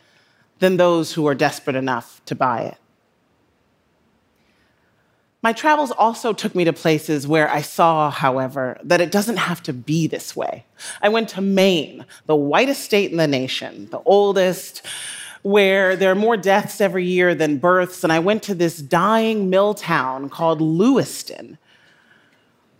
than 0.61 0.77
those 0.77 1.13
who 1.13 1.27
are 1.27 1.35
desperate 1.35 1.77
enough 1.77 2.23
to 2.27 2.35
buy 2.35 2.63
it. 2.63 2.77
My 5.43 5.55
travels 5.55 5.91
also 5.91 6.35
took 6.35 6.55
me 6.55 6.65
to 6.65 6.73
places 6.73 7.27
where 7.27 7.51
I 7.51 7.63
saw, 7.63 8.11
however, 8.11 8.79
that 8.85 9.01
it 9.01 9.11
doesn't 9.11 9.39
have 9.39 9.63
to 9.65 9.73
be 9.73 10.07
this 10.07 10.37
way. 10.37 10.67
I 11.01 11.09
went 11.09 11.31
to 11.31 11.41
Maine, 11.41 12.05
the 12.27 12.37
whitest 12.37 12.85
state 12.85 13.11
in 13.11 13.17
the 13.17 13.27
nation, 13.27 13.89
the 13.91 14.03
oldest, 14.05 14.85
where 15.41 15.97
there 15.97 16.11
are 16.11 16.17
more 16.17 16.37
deaths 16.37 16.79
every 16.79 17.07
year 17.07 17.35
than 17.35 17.57
births. 17.57 18.05
And 18.05 18.13
I 18.13 18.19
went 18.19 18.43
to 18.45 18.55
this 18.55 18.79
dying 18.79 19.49
mill 19.49 19.73
town 19.73 20.29
called 20.29 20.61
Lewiston 20.61 21.57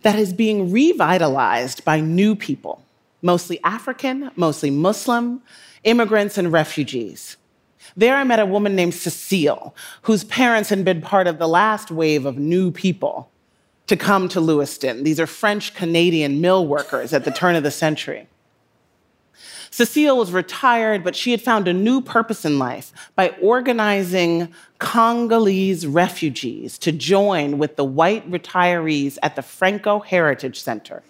that 0.03 0.19
is 0.19 0.31
being 0.31 0.71
revitalized 0.71 1.83
by 1.83 1.99
new 1.99 2.35
people, 2.35 2.83
mostly 3.23 3.59
African, 3.63 4.29
mostly 4.35 4.69
Muslim, 4.69 5.41
immigrants, 5.83 6.37
and 6.37 6.51
refugees. 6.51 7.37
There 7.95 8.15
I 8.15 8.23
met 8.23 8.39
a 8.39 8.45
woman 8.45 8.75
named 8.75 8.93
Cecile, 8.93 9.75
whose 10.03 10.23
parents 10.23 10.69
had 10.69 10.85
been 10.85 11.01
part 11.01 11.27
of 11.27 11.39
the 11.39 11.47
last 11.47 11.91
wave 11.91 12.25
of 12.25 12.37
new 12.37 12.71
people 12.71 13.29
to 13.87 13.97
come 13.97 14.29
to 14.29 14.39
Lewiston. 14.39 15.03
These 15.03 15.19
are 15.19 15.27
French 15.27 15.73
Canadian 15.73 16.41
mill 16.41 16.65
workers 16.65 17.13
at 17.13 17.25
the 17.25 17.31
turn 17.31 17.55
of 17.55 17.63
the 17.63 17.71
century. 17.71 18.27
Cecile 19.69 20.17
was 20.17 20.31
retired, 20.33 21.03
but 21.03 21.15
she 21.15 21.31
had 21.31 21.41
found 21.41 21.67
a 21.67 21.73
new 21.73 22.01
purpose 22.01 22.43
in 22.43 22.59
life 22.59 22.91
by 23.15 23.29
organizing 23.41 24.53
Congolese 24.79 25.87
refugees 25.87 26.77
to 26.79 26.91
join 26.91 27.57
with 27.57 27.77
the 27.77 27.85
white 27.85 28.29
retirees 28.29 29.17
at 29.23 29.37
the 29.37 29.41
Franco 29.41 29.99
Heritage 29.99 30.61
Center. 30.61 31.03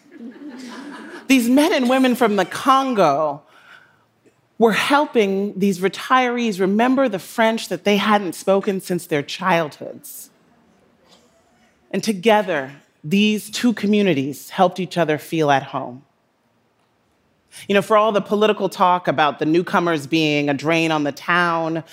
These 1.28 1.50
men 1.50 1.74
and 1.74 1.90
women 1.90 2.16
from 2.16 2.36
the 2.36 2.46
Congo 2.46 3.42
were 4.62 4.74
helping 4.74 5.58
these 5.58 5.80
retirees 5.80 6.60
remember 6.60 7.10
the 7.10 7.18
French 7.18 7.68
that 7.70 7.84
they 7.84 7.98
hadn't 7.98 8.34
spoken 8.34 8.80
since 8.80 9.08
their 9.08 9.24
childhoods. 9.24 10.30
And 11.90 12.04
together, 12.04 12.72
these 13.04 13.50
two 13.50 13.74
communities 13.74 14.52
helped 14.52 14.80
each 14.80 15.00
other 15.00 15.18
feel 15.18 15.50
at 15.50 15.64
home. 15.64 16.04
You 17.68 17.74
know, 17.74 17.82
for 17.82 17.98
all 17.98 18.12
the 18.12 18.22
political 18.22 18.70
talk 18.70 19.08
about 19.08 19.40
the 19.40 19.48
newcomers 19.48 20.06
being 20.06 20.48
a 20.48 20.54
drain 20.54 20.92
on 20.92 21.06
the 21.06 21.12
town, 21.12 21.84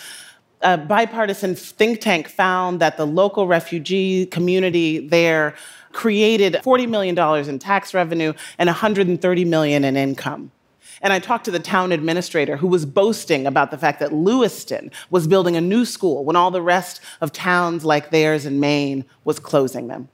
a 0.61 0.77
bipartisan 0.77 1.55
think 1.55 2.03
tank 2.03 2.29
found 2.29 2.81
that 2.81 2.99
the 2.99 3.07
local 3.07 3.47
refugee 3.47 4.27
community 4.27 5.09
there 5.09 5.55
created 5.93 6.53
$40 6.63 6.87
million 6.87 7.49
in 7.49 7.59
tax 7.59 7.95
revenue 7.95 8.35
and 8.59 8.67
130 8.67 9.45
million 9.47 9.85
in 9.85 9.97
income. 9.97 10.53
And 11.00 11.12
I 11.12 11.19
talked 11.19 11.45
to 11.45 11.50
the 11.50 11.59
town 11.61 11.93
administrator 11.93 12.57
who 12.57 12.67
was 12.67 12.85
boasting 12.85 13.47
about 13.47 13.71
the 13.71 13.78
fact 13.78 14.00
that 14.00 14.12
Lewiston 14.12 14.90
was 15.11 15.26
building 15.26 15.57
a 15.57 15.61
new 15.61 15.85
school 15.85 16.25
when 16.25 16.37
all 16.37 16.50
the 16.50 16.62
rest 16.62 17.00
of 17.21 17.33
towns 17.33 17.85
like 17.85 18.11
theirs 18.11 18.45
in 18.47 18.61
Maine 18.61 19.05
was 19.25 19.38
closing 19.38 19.88
them. 19.88 20.09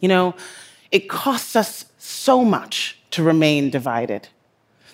You 0.00 0.08
know, 0.08 0.34
it 0.90 1.08
costs 1.08 1.54
us 1.54 1.86
so 1.98 2.44
much 2.44 2.98
to 3.10 3.22
remain 3.22 3.70
divided. 3.70 4.28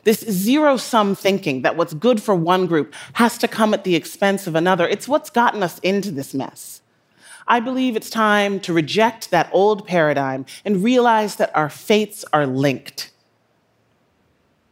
This 0.04 0.20
zero 0.20 0.76
sum 0.76 1.14
thinking 1.14 1.62
that 1.62 1.76
what's 1.76 1.94
good 1.94 2.22
for 2.22 2.34
one 2.34 2.66
group 2.66 2.94
has 3.14 3.38
to 3.38 3.48
come 3.48 3.74
at 3.74 3.84
the 3.84 3.96
expense 3.96 4.46
of 4.46 4.54
another, 4.54 4.86
it's 4.86 5.08
what's 5.08 5.30
gotten 5.30 5.62
us 5.62 5.78
into 5.80 6.10
this 6.10 6.32
mess. 6.32 6.80
I 7.48 7.60
believe 7.60 7.96
it's 7.96 8.10
time 8.10 8.60
to 8.60 8.72
reject 8.72 9.30
that 9.30 9.48
old 9.52 9.86
paradigm 9.86 10.46
and 10.64 10.82
realize 10.82 11.36
that 11.36 11.54
our 11.56 11.68
fates 11.68 12.24
are 12.32 12.46
linked. 12.46 13.10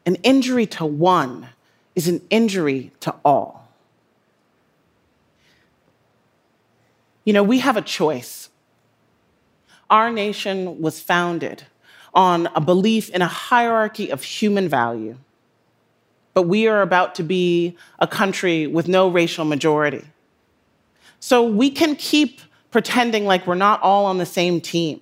An 0.06 0.16
injury 0.16 0.66
to 0.66 0.84
one 0.84 1.49
is 1.94 2.08
an 2.08 2.20
injury 2.30 2.92
to 3.00 3.14
all. 3.25 3.68
You 7.25 7.32
know, 7.32 7.42
we 7.42 7.61
have 7.61 7.76
a 7.76 7.82
choice. 7.82 8.50
Our 9.88 10.11
nation 10.11 10.80
was 10.80 11.00
founded 11.00 11.64
on 12.12 12.49
a 12.54 12.61
belief 12.61 13.08
in 13.11 13.23
a 13.23 13.26
hierarchy 13.26 14.11
of 14.11 14.23
human 14.23 14.68
value. 14.68 15.16
But 16.34 16.42
we 16.42 16.66
are 16.66 16.82
about 16.82 17.14
to 17.16 17.23
be 17.23 17.76
a 17.99 18.06
country 18.06 18.66
with 18.66 18.88
no 18.88 19.08
racial 19.08 19.44
majority. 19.44 20.04
So 21.20 21.44
we 21.44 21.70
can 21.70 21.96
keep 21.96 22.40
pretending 22.70 23.25
like 23.25 23.46
we're 23.46 23.54
not 23.54 23.80
all 23.82 24.04
on 24.06 24.18
the 24.18 24.26
same 24.26 24.61
team. 24.61 25.00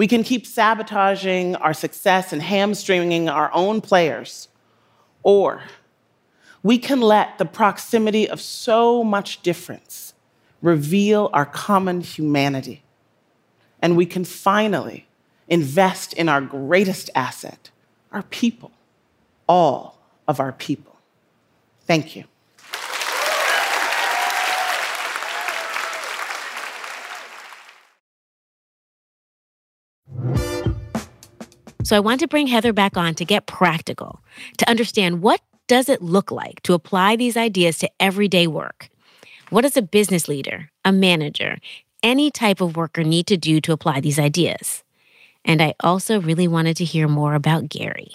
We 0.00 0.08
can 0.08 0.24
keep 0.24 0.46
sabotaging 0.46 1.56
our 1.56 1.74
success 1.74 2.32
and 2.32 2.40
hamstringing 2.40 3.28
our 3.28 3.50
own 3.52 3.82
players. 3.82 4.48
Or 5.22 5.60
we 6.62 6.78
can 6.78 7.02
let 7.02 7.36
the 7.36 7.44
proximity 7.44 8.26
of 8.26 8.40
so 8.40 9.04
much 9.04 9.42
difference 9.42 10.14
reveal 10.62 11.28
our 11.34 11.44
common 11.44 12.00
humanity. 12.00 12.82
And 13.82 13.94
we 13.94 14.06
can 14.06 14.24
finally 14.24 15.06
invest 15.48 16.14
in 16.14 16.30
our 16.30 16.40
greatest 16.40 17.10
asset, 17.14 17.68
our 18.10 18.22
people, 18.22 18.72
all 19.46 19.98
of 20.26 20.40
our 20.40 20.52
people. 20.52 20.96
Thank 21.82 22.16
you. 22.16 22.24
So 31.82 31.96
I 31.96 32.00
want 32.00 32.20
to 32.20 32.28
bring 32.28 32.46
Heather 32.46 32.72
back 32.72 32.96
on 32.96 33.14
to 33.14 33.24
get 33.24 33.46
practical, 33.46 34.20
to 34.58 34.68
understand 34.68 35.22
what 35.22 35.40
does 35.66 35.88
it 35.88 36.02
look 36.02 36.30
like 36.30 36.62
to 36.62 36.74
apply 36.74 37.16
these 37.16 37.36
ideas 37.36 37.78
to 37.78 37.90
everyday 37.98 38.46
work? 38.46 38.90
What 39.48 39.62
does 39.62 39.76
a 39.76 39.82
business 39.82 40.28
leader, 40.28 40.70
a 40.84 40.92
manager, 40.92 41.58
any 42.02 42.30
type 42.30 42.60
of 42.60 42.76
worker 42.76 43.02
need 43.02 43.26
to 43.28 43.36
do 43.36 43.60
to 43.62 43.72
apply 43.72 44.00
these 44.00 44.18
ideas? 44.18 44.82
And 45.44 45.62
I 45.62 45.74
also 45.80 46.20
really 46.20 46.46
wanted 46.46 46.76
to 46.78 46.84
hear 46.84 47.08
more 47.08 47.34
about 47.34 47.68
Gary. 47.68 48.12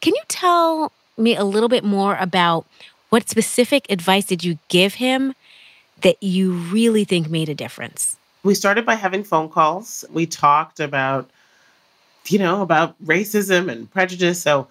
Can 0.00 0.14
you 0.14 0.22
tell 0.28 0.92
me 1.16 1.36
a 1.36 1.44
little 1.44 1.68
bit 1.68 1.84
more 1.84 2.16
about 2.16 2.66
what 3.10 3.28
specific 3.28 3.86
advice 3.90 4.24
did 4.24 4.42
you 4.42 4.58
give 4.68 4.94
him 4.94 5.34
that 6.00 6.20
you 6.22 6.52
really 6.52 7.04
think 7.04 7.28
made 7.28 7.48
a 7.48 7.54
difference? 7.54 8.16
We 8.42 8.54
started 8.54 8.86
by 8.86 8.94
having 8.94 9.22
phone 9.22 9.50
calls. 9.50 10.04
We 10.10 10.26
talked 10.26 10.80
about, 10.80 11.30
you 12.26 12.38
know, 12.38 12.62
about 12.62 13.02
racism 13.04 13.70
and 13.70 13.90
prejudice. 13.90 14.42
So 14.42 14.68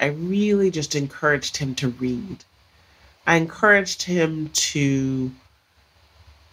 I 0.00 0.06
really 0.06 0.70
just 0.70 0.94
encouraged 0.94 1.56
him 1.56 1.74
to 1.76 1.88
read. 1.88 2.44
I 3.26 3.36
encouraged 3.36 4.02
him 4.02 4.50
to 4.50 5.30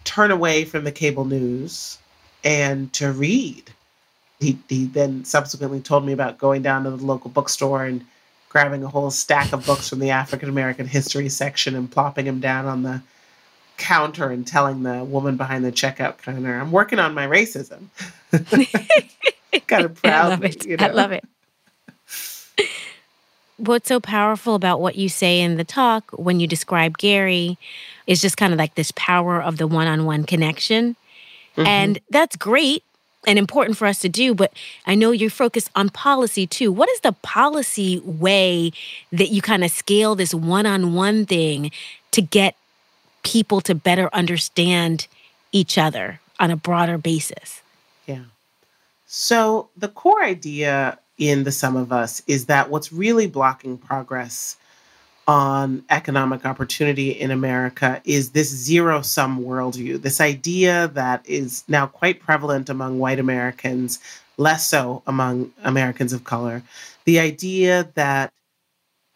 turn 0.04 0.30
away 0.30 0.64
from 0.64 0.84
the 0.84 0.92
cable 0.92 1.24
news 1.24 1.98
and 2.44 2.92
to 2.94 3.12
read 3.12 3.70
he, 4.42 4.58
he 4.68 4.86
then 4.86 5.24
subsequently 5.24 5.80
told 5.80 6.04
me 6.04 6.12
about 6.12 6.38
going 6.38 6.62
down 6.62 6.84
to 6.84 6.90
the 6.90 7.04
local 7.06 7.30
bookstore 7.30 7.84
and 7.84 8.04
grabbing 8.48 8.82
a 8.84 8.88
whole 8.88 9.10
stack 9.10 9.52
of 9.52 9.64
books 9.64 9.88
from 9.88 10.00
the 10.00 10.10
African 10.10 10.48
American 10.48 10.86
history 10.86 11.28
section 11.28 11.74
and 11.74 11.90
plopping 11.90 12.26
them 12.26 12.40
down 12.40 12.66
on 12.66 12.82
the 12.82 13.00
counter 13.78 14.28
and 14.30 14.46
telling 14.46 14.82
the 14.82 15.04
woman 15.04 15.36
behind 15.36 15.64
the 15.64 15.72
checkout 15.72 16.18
counter, 16.18 16.58
I'm 16.58 16.72
working 16.72 16.98
on 16.98 17.14
my 17.14 17.26
racism. 17.26 17.86
kind 19.66 19.84
of 19.84 19.94
proud. 20.02 20.26
I 20.26 20.28
love 20.28 20.44
it. 20.44 20.66
You 20.66 20.76
know? 20.76 20.86
I 20.86 20.90
love 20.90 21.12
it. 21.12 21.24
What's 23.58 23.88
so 23.88 24.00
powerful 24.00 24.54
about 24.54 24.80
what 24.80 24.96
you 24.96 25.08
say 25.08 25.40
in 25.40 25.56
the 25.56 25.64
talk 25.64 26.10
when 26.12 26.40
you 26.40 26.46
describe 26.46 26.98
Gary 26.98 27.58
is 28.06 28.20
just 28.20 28.36
kind 28.36 28.52
of 28.52 28.58
like 28.58 28.74
this 28.74 28.92
power 28.96 29.40
of 29.40 29.56
the 29.58 29.66
one 29.66 29.86
on 29.86 30.04
one 30.04 30.24
connection. 30.24 30.96
Mm-hmm. 31.56 31.66
And 31.66 31.98
that's 32.10 32.34
great 32.34 32.82
and 33.26 33.38
important 33.38 33.78
for 33.78 33.86
us 33.86 34.00
to 34.00 34.08
do, 34.08 34.34
but 34.34 34.52
I 34.86 34.96
know 34.96 35.12
you're 35.12 35.30
focused 35.30 35.70
on 35.76 35.90
policy 35.90 36.46
too. 36.46 36.72
What 36.72 36.88
is 36.88 37.00
the 37.00 37.12
policy 37.12 38.00
way 38.00 38.72
that 39.12 39.28
you 39.28 39.40
kind 39.40 39.62
of 39.62 39.70
scale 39.70 40.16
this 40.16 40.34
one 40.34 40.66
on 40.66 40.94
one 40.94 41.24
thing 41.24 41.70
to 42.10 42.20
get 42.20 42.56
people 43.22 43.60
to 43.60 43.74
better 43.74 44.10
understand 44.12 45.06
each 45.52 45.78
other 45.78 46.20
on 46.40 46.50
a 46.50 46.56
broader 46.56 46.98
basis? 46.98 47.62
Yeah. 48.06 48.24
So, 49.14 49.68
the 49.76 49.88
core 49.88 50.24
idea 50.24 50.98
in 51.18 51.44
the 51.44 51.52
sum 51.52 51.76
of 51.76 51.92
us 51.92 52.22
is 52.26 52.46
that 52.46 52.70
what's 52.70 52.94
really 52.94 53.26
blocking 53.26 53.76
progress 53.76 54.56
on 55.28 55.84
economic 55.90 56.46
opportunity 56.46 57.10
in 57.10 57.30
America 57.30 58.00
is 58.06 58.30
this 58.30 58.48
zero 58.48 59.02
sum 59.02 59.44
worldview, 59.44 60.00
this 60.00 60.18
idea 60.18 60.88
that 60.94 61.28
is 61.28 61.62
now 61.68 61.86
quite 61.86 62.20
prevalent 62.20 62.70
among 62.70 63.00
white 63.00 63.18
Americans, 63.18 63.98
less 64.38 64.66
so 64.66 65.02
among 65.06 65.52
Americans 65.62 66.14
of 66.14 66.24
color. 66.24 66.62
The 67.04 67.18
idea 67.18 67.90
that 67.96 68.32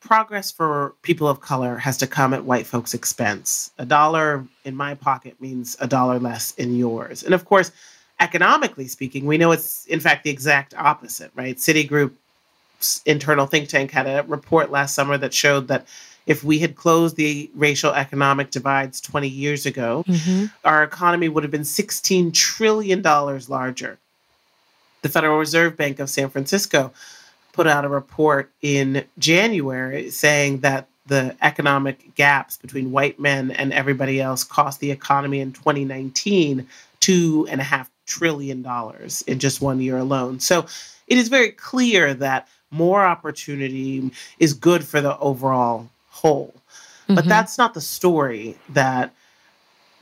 progress 0.03 0.51
for 0.51 0.93
people 1.01 1.27
of 1.27 1.41
color 1.41 1.79
has 1.79 1.97
to 1.97 2.07
come 2.07 2.35
at 2.35 2.45
white 2.45 2.67
folks' 2.67 2.93
expense. 2.93 3.71
A 3.79 3.87
dollar 3.87 4.47
in 4.67 4.77
my 4.77 4.93
pocket 4.93 5.41
means 5.41 5.75
a 5.81 5.87
dollar 5.87 6.19
less 6.19 6.53
in 6.57 6.77
yours. 6.77 7.23
And 7.23 7.33
of 7.33 7.47
course, 7.47 7.73
economically 8.21 8.89
speaking, 8.89 9.27
we 9.27 9.39
know 9.39 9.53
it's 9.53 9.87
in 9.87 10.01
fact 10.01 10.25
the 10.25 10.31
exact 10.31 10.75
opposite, 10.77 11.31
right? 11.35 11.57
Citigroup's 11.57 13.03
internal 13.05 13.47
think 13.47 13.69
tank 13.69 13.91
had 13.91 14.07
a 14.07 14.23
report 14.27 14.71
last 14.71 14.95
summer 14.95 15.19
that 15.19 15.35
showed 15.35 15.69
that 15.69 15.87
if 16.27 16.43
we 16.43 16.59
had 16.59 16.75
closed 16.75 17.17
the 17.17 17.49
racial 17.55 17.93
economic 17.93 18.51
divides 18.51 19.01
20 19.01 19.29
years 19.29 19.65
ago, 19.65 20.05
mm-hmm. 20.09 20.47
our 20.65 20.83
economy 20.83 21.29
would 21.29 21.45
have 21.45 21.53
been 21.53 21.63
$16 21.63 22.35
trillion 22.35 23.01
larger. 23.03 23.99
The 25.03 25.09
Federal 25.09 25.39
Reserve 25.39 25.77
Bank 25.77 26.01
of 26.01 26.11
San 26.11 26.29
Francisco 26.29 26.93
put 27.53 27.69
out 27.69 27.85
a 27.85 27.89
report 27.89 28.51
in 28.61 29.05
January 29.19 30.11
saying 30.11 30.61
that 30.61 30.89
the 31.07 31.37
economic 31.41 32.17
gaps 32.17 32.57
between 32.57 32.91
white 32.91 33.21
men 33.21 33.53
and 33.53 33.73
everybody 33.73 34.21
else 34.21 34.43
cost 34.43 34.81
the 34.81 34.91
economy 34.91 35.39
in 35.39 35.53
2019 35.53 36.67
two 36.99 37.47
and 37.49 37.61
a 37.61 37.65
half 37.65 37.89
trillion 38.07 38.63
dollars 38.63 39.23
in 39.23 39.39
just 39.39 39.61
one 39.61 39.81
year 39.81 39.99
alone. 39.99 40.41
So 40.41 40.67
it 41.07 41.19
is 41.19 41.29
very 41.29 41.51
clear 41.51 42.15
that 42.15 42.49
more 42.71 43.05
opportunity 43.05 44.11
is 44.39 44.53
good 44.53 44.85
for 44.85 45.01
the 45.01 45.19
overall 45.19 45.89
whole. 46.11 46.55
Mm-hmm. 47.05 47.15
But 47.15 47.27
that's 47.27 47.59
not 47.59 47.75
the 47.75 47.81
story 47.81 48.57
that 48.71 49.13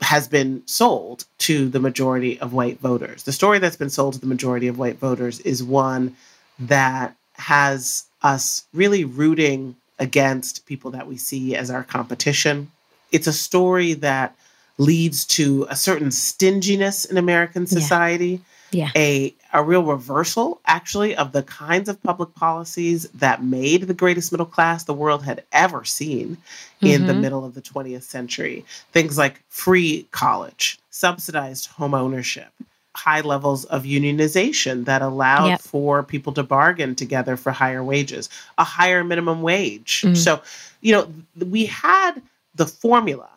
has 0.01 0.27
been 0.27 0.61
sold 0.65 1.25
to 1.39 1.69
the 1.69 1.79
majority 1.79 2.39
of 2.39 2.53
white 2.53 2.79
voters. 2.79 3.23
The 3.23 3.31
story 3.31 3.59
that's 3.59 3.77
been 3.77 3.89
sold 3.89 4.13
to 4.13 4.19
the 4.19 4.25
majority 4.27 4.67
of 4.67 4.77
white 4.77 4.99
voters 4.99 5.39
is 5.41 5.63
one 5.63 6.15
that 6.59 7.15
has 7.33 8.05
us 8.21 8.65
really 8.73 9.05
rooting 9.05 9.75
against 9.99 10.65
people 10.65 10.91
that 10.91 11.07
we 11.07 11.17
see 11.17 11.55
as 11.55 11.69
our 11.69 11.83
competition. 11.83 12.71
It's 13.11 13.27
a 13.27 13.33
story 13.33 13.93
that 13.93 14.35
leads 14.77 15.25
to 15.25 15.65
a 15.69 15.75
certain 15.75 16.11
stinginess 16.11 17.05
in 17.05 17.17
American 17.17 17.65
society. 17.67 18.31
Yeah 18.31 18.39
yeah. 18.75 18.91
a 18.95 19.33
a 19.53 19.63
real 19.63 19.83
reversal 19.83 20.59
actually 20.65 21.15
of 21.15 21.31
the 21.31 21.43
kinds 21.43 21.87
of 21.87 22.01
public 22.03 22.33
policies 22.35 23.07
that 23.11 23.43
made 23.43 23.83
the 23.83 23.93
greatest 23.93 24.31
middle 24.31 24.45
class 24.45 24.83
the 24.83 24.93
world 24.93 25.23
had 25.23 25.43
ever 25.51 25.85
seen 25.85 26.35
mm-hmm. 26.35 26.87
in 26.87 27.07
the 27.07 27.13
mm-hmm. 27.13 27.21
middle 27.21 27.45
of 27.45 27.53
the 27.53 27.61
20th 27.61 28.03
century 28.03 28.65
things 28.91 29.17
like 29.17 29.41
free 29.49 30.05
college 30.11 30.79
subsidized 30.89 31.67
home 31.67 31.93
ownership 31.93 32.49
high 32.95 33.21
levels 33.21 33.65
of 33.65 33.83
unionization 33.83 34.85
that 34.85 35.01
allowed 35.01 35.47
yep. 35.47 35.61
for 35.61 36.01
people 36.01 36.33
to 36.33 36.43
bargain 36.43 36.95
together 36.95 37.37
for 37.37 37.51
higher 37.51 37.83
wages 37.83 38.29
a 38.57 38.63
higher 38.63 39.03
minimum 39.03 39.41
wage 39.41 40.01
mm-hmm. 40.01 40.15
so 40.15 40.41
you 40.81 40.91
know 40.91 41.07
we 41.45 41.65
had 41.65 42.21
the 42.55 42.65
formula 42.65 43.29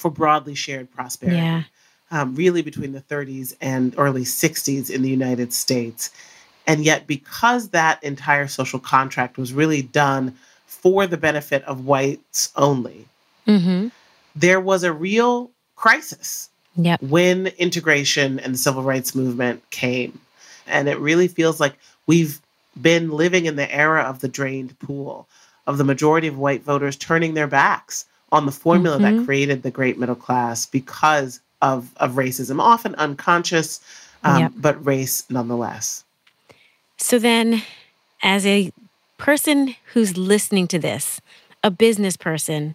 for 0.00 0.10
broadly 0.10 0.54
shared 0.54 0.90
prosperity 0.90 1.36
yeah 1.36 1.62
um, 2.10 2.34
really 2.34 2.62
between 2.62 2.92
the 2.92 3.00
30s 3.00 3.54
and 3.60 3.94
early 3.96 4.22
60s 4.22 4.90
in 4.90 5.02
the 5.02 5.08
United 5.08 5.52
States. 5.52 6.10
And 6.66 6.84
yet, 6.84 7.06
because 7.06 7.70
that 7.70 8.02
entire 8.02 8.48
social 8.48 8.78
contract 8.78 9.38
was 9.38 9.52
really 9.52 9.82
done 9.82 10.36
for 10.66 11.06
the 11.06 11.16
benefit 11.16 11.62
of 11.64 11.86
whites 11.86 12.52
only, 12.56 13.06
mm-hmm. 13.46 13.88
there 14.36 14.60
was 14.60 14.84
a 14.84 14.92
real 14.92 15.50
crisis 15.76 16.50
yep. 16.76 17.00
when 17.02 17.48
integration 17.58 18.38
and 18.40 18.54
the 18.54 18.58
civil 18.58 18.82
rights 18.82 19.14
movement 19.14 19.68
came. 19.70 20.20
And 20.66 20.88
it 20.88 20.98
really 20.98 21.28
feels 21.28 21.58
like 21.58 21.76
we've 22.06 22.40
been 22.80 23.10
living 23.10 23.46
in 23.46 23.56
the 23.56 23.72
era 23.72 24.02
of 24.02 24.20
the 24.20 24.28
drained 24.28 24.78
pool, 24.78 25.28
of 25.66 25.78
the 25.78 25.84
majority 25.84 26.28
of 26.28 26.38
white 26.38 26.62
voters 26.62 26.96
turning 26.96 27.34
their 27.34 27.48
backs 27.48 28.04
on 28.32 28.46
the 28.46 28.52
formula 28.52 28.98
mm-hmm. 28.98 29.18
that 29.18 29.24
created 29.24 29.62
the 29.62 29.70
great 29.70 29.98
middle 29.98 30.14
class 30.14 30.66
because 30.66 31.40
of, 31.62 31.90
of 31.96 32.12
racism, 32.12 32.60
often 32.60 32.94
unconscious, 32.96 33.80
um, 34.24 34.40
yep. 34.40 34.52
but 34.56 34.84
race 34.84 35.24
nonetheless. 35.30 36.04
So 36.96 37.18
then, 37.18 37.62
as 38.22 38.46
a 38.46 38.72
person 39.18 39.74
who's 39.92 40.16
listening 40.16 40.68
to 40.68 40.78
this, 40.78 41.20
a 41.62 41.70
business 41.70 42.16
person, 42.16 42.74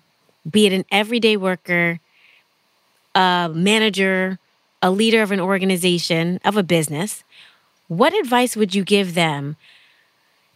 be 0.50 0.65
it 0.65 0.74
an 0.74 0.86
everyday 0.91 1.38
worker, 1.38 2.00
a 3.13 3.52
manager, 3.54 4.39
a 4.82 4.91
leader 4.91 5.22
of 5.22 5.32
an 5.32 5.39
organization, 5.39 6.39
of 6.46 6.58
a 6.58 6.63
business, 6.63 7.24
what 7.88 8.13
advice 8.13 8.56
would 8.56 8.76
you 8.76 8.84
give 8.84 9.13
them 9.13 9.56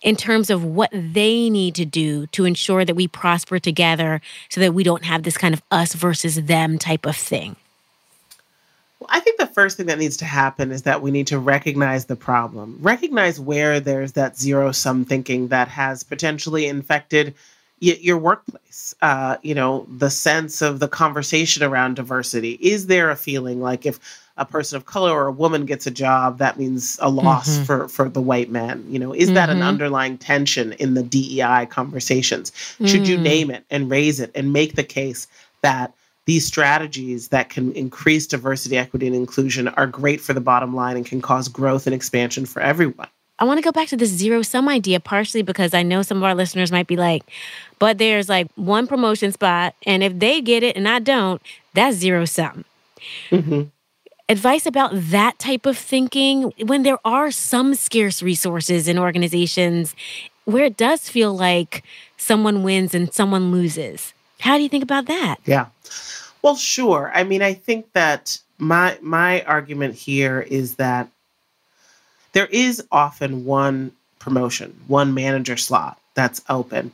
in 0.02 0.16
terms 0.16 0.50
of 0.50 0.64
what 0.64 0.90
they 0.94 1.50
need 1.50 1.76
to 1.76 1.86
do 1.86 2.28
to 2.28 2.46
ensure 2.46 2.86
that 2.86 2.96
we 2.96 3.08
prosper 3.08 3.60
together 3.60 4.22
so 4.50 4.62
that 4.62 4.74
we 4.74 4.84
don't 4.84 5.06
have 5.06 5.24
this 5.24 5.38
kind 5.38 5.54
of 5.54 5.62
us 5.72 5.94
versus 5.94 6.44
them 6.44 6.78
type 6.78 7.06
of 7.06 7.16
thing? 7.16 7.56
Well, 9.00 9.10
I 9.12 9.20
think 9.20 9.40
the 9.40 9.48
first 9.48 9.78
thing 9.78 9.86
that 9.86 10.00
needs 10.00 10.18
to 10.18 10.26
happen 10.26 10.72
is 10.72 10.84
that 10.84 11.02
we 11.02 11.12
need 11.12 11.28
to 11.28 11.40
recognize 11.40 12.06
the 12.06 12.16
problem, 12.16 12.78
recognize 12.82 13.40
where 13.40 13.80
there's 13.80 14.14
that 14.14 14.38
zero 14.38 14.72
sum 14.72 15.06
thinking 15.06 15.48
that 15.50 15.70
has 15.70 16.04
potentially 16.04 16.68
infected 16.68 17.34
your 17.80 18.18
workplace. 18.18 18.94
Uh, 19.02 19.38
you 19.42 19.56
know, 19.56 19.88
the 19.90 20.10
sense 20.10 20.62
of 20.62 20.80
the 20.80 20.88
conversation 20.90 21.64
around 21.64 21.96
diversity. 21.96 22.58
Is 22.62 22.88
there 22.88 23.10
a 23.10 23.16
feeling 23.16 23.62
like 23.62 23.86
if 23.86 24.00
a 24.40 24.46
person 24.46 24.78
of 24.78 24.86
color 24.86 25.12
or 25.12 25.28
a 25.28 25.32
woman 25.32 25.66
gets 25.66 25.86
a 25.86 25.92
job, 25.92 26.40
that 26.40 26.58
means 26.58 26.98
a 27.02 27.10
loss 27.10 27.50
mm-hmm. 27.50 27.64
for 27.66 27.88
for 27.88 28.10
the 28.10 28.22
white 28.22 28.50
man. 28.50 28.84
You 28.90 28.98
know, 28.98 29.14
is 29.14 29.26
mm-hmm. 29.26 29.36
that 29.36 29.50
an 29.50 29.58
mm-hmm. 29.58 29.68
underlying 29.68 30.18
tension 30.18 30.74
in 30.74 30.96
the 30.96 31.04
DEI 31.04 31.68
conversations? 31.70 32.52
Should 32.86 33.08
you 33.08 33.18
mm. 33.18 33.22
name 33.22 33.52
it 33.52 33.66
and 33.70 33.92
raise 33.92 34.20
it 34.20 34.32
and 34.34 34.54
make 34.54 34.76
the 34.76 34.84
case 34.84 35.28
that 35.62 35.94
these 36.26 36.46
strategies 36.46 37.30
that 37.30 37.50
can 37.50 37.72
increase 37.74 38.28
diversity, 38.28 38.78
equity, 38.78 39.08
and 39.08 39.16
inclusion 39.16 39.68
are 39.70 39.88
great 39.88 40.22
for 40.22 40.34
the 40.34 40.42
bottom 40.42 40.76
line 40.76 40.96
and 40.96 41.06
can 41.06 41.22
cause 41.22 41.48
growth 41.48 41.88
and 41.88 41.94
expansion 41.94 42.46
for 42.46 42.62
everyone. 42.62 43.08
I 43.40 43.46
want 43.46 43.58
to 43.58 43.64
go 43.64 43.72
back 43.72 43.88
to 43.88 43.98
this 43.98 44.10
zero 44.10 44.42
sum 44.42 44.68
idea, 44.68 45.00
partially 45.00 45.42
because 45.42 45.74
I 45.74 45.82
know 45.82 46.02
some 46.02 46.18
of 46.18 46.24
our 46.24 46.36
listeners 46.36 46.72
might 46.72 46.88
be 46.88 46.98
like, 46.98 47.24
but 47.80 47.98
there's 47.98 48.30
like 48.30 48.48
one 48.56 48.86
promotion 48.86 49.32
spot, 49.32 49.76
and 49.86 50.04
if 50.04 50.20
they 50.20 50.42
get 50.42 50.62
it 50.62 50.76
and 50.76 50.88
I 50.88 51.00
don't, 51.00 51.42
that's 51.74 51.98
zero 51.98 52.26
sum. 52.26 52.66
Mm-hmm. 53.32 53.64
Advice 54.30 54.68
about 54.68 54.92
that 54.94 55.40
type 55.40 55.66
of 55.66 55.76
thinking 55.76 56.54
when 56.68 56.84
there 56.84 57.00
are 57.04 57.32
some 57.32 57.74
scarce 57.74 58.22
resources 58.22 58.88
in 58.88 59.00
organizations 59.00 59.96
where 60.46 60.66
it 60.66 60.78
does 60.78 61.10
feel 61.10 61.36
like 61.36 61.84
someone 62.18 62.62
wins 62.62 62.94
and 62.94 63.12
someone 63.12 63.52
loses. 63.52 64.14
How 64.40 64.58
do 64.58 64.64
you 64.64 64.70
think 64.70 64.84
about 64.84 65.08
that? 65.08 65.38
Yeah. 65.46 65.66
Well, 66.44 66.56
sure. 66.56 67.12
I 67.14 67.24
mean, 67.24 67.42
I 67.42 67.56
think 67.56 67.92
that 67.94 68.40
my 68.60 68.98
my 69.02 69.42
argument 69.44 69.96
here 69.96 70.42
is 70.42 70.76
that 70.76 71.10
there 72.34 72.48
is 72.48 72.86
often 72.92 73.46
one 73.46 73.92
promotion, 74.20 74.80
one 74.88 75.14
manager 75.16 75.58
slot 75.58 76.00
that's 76.14 76.42
open. 76.50 76.92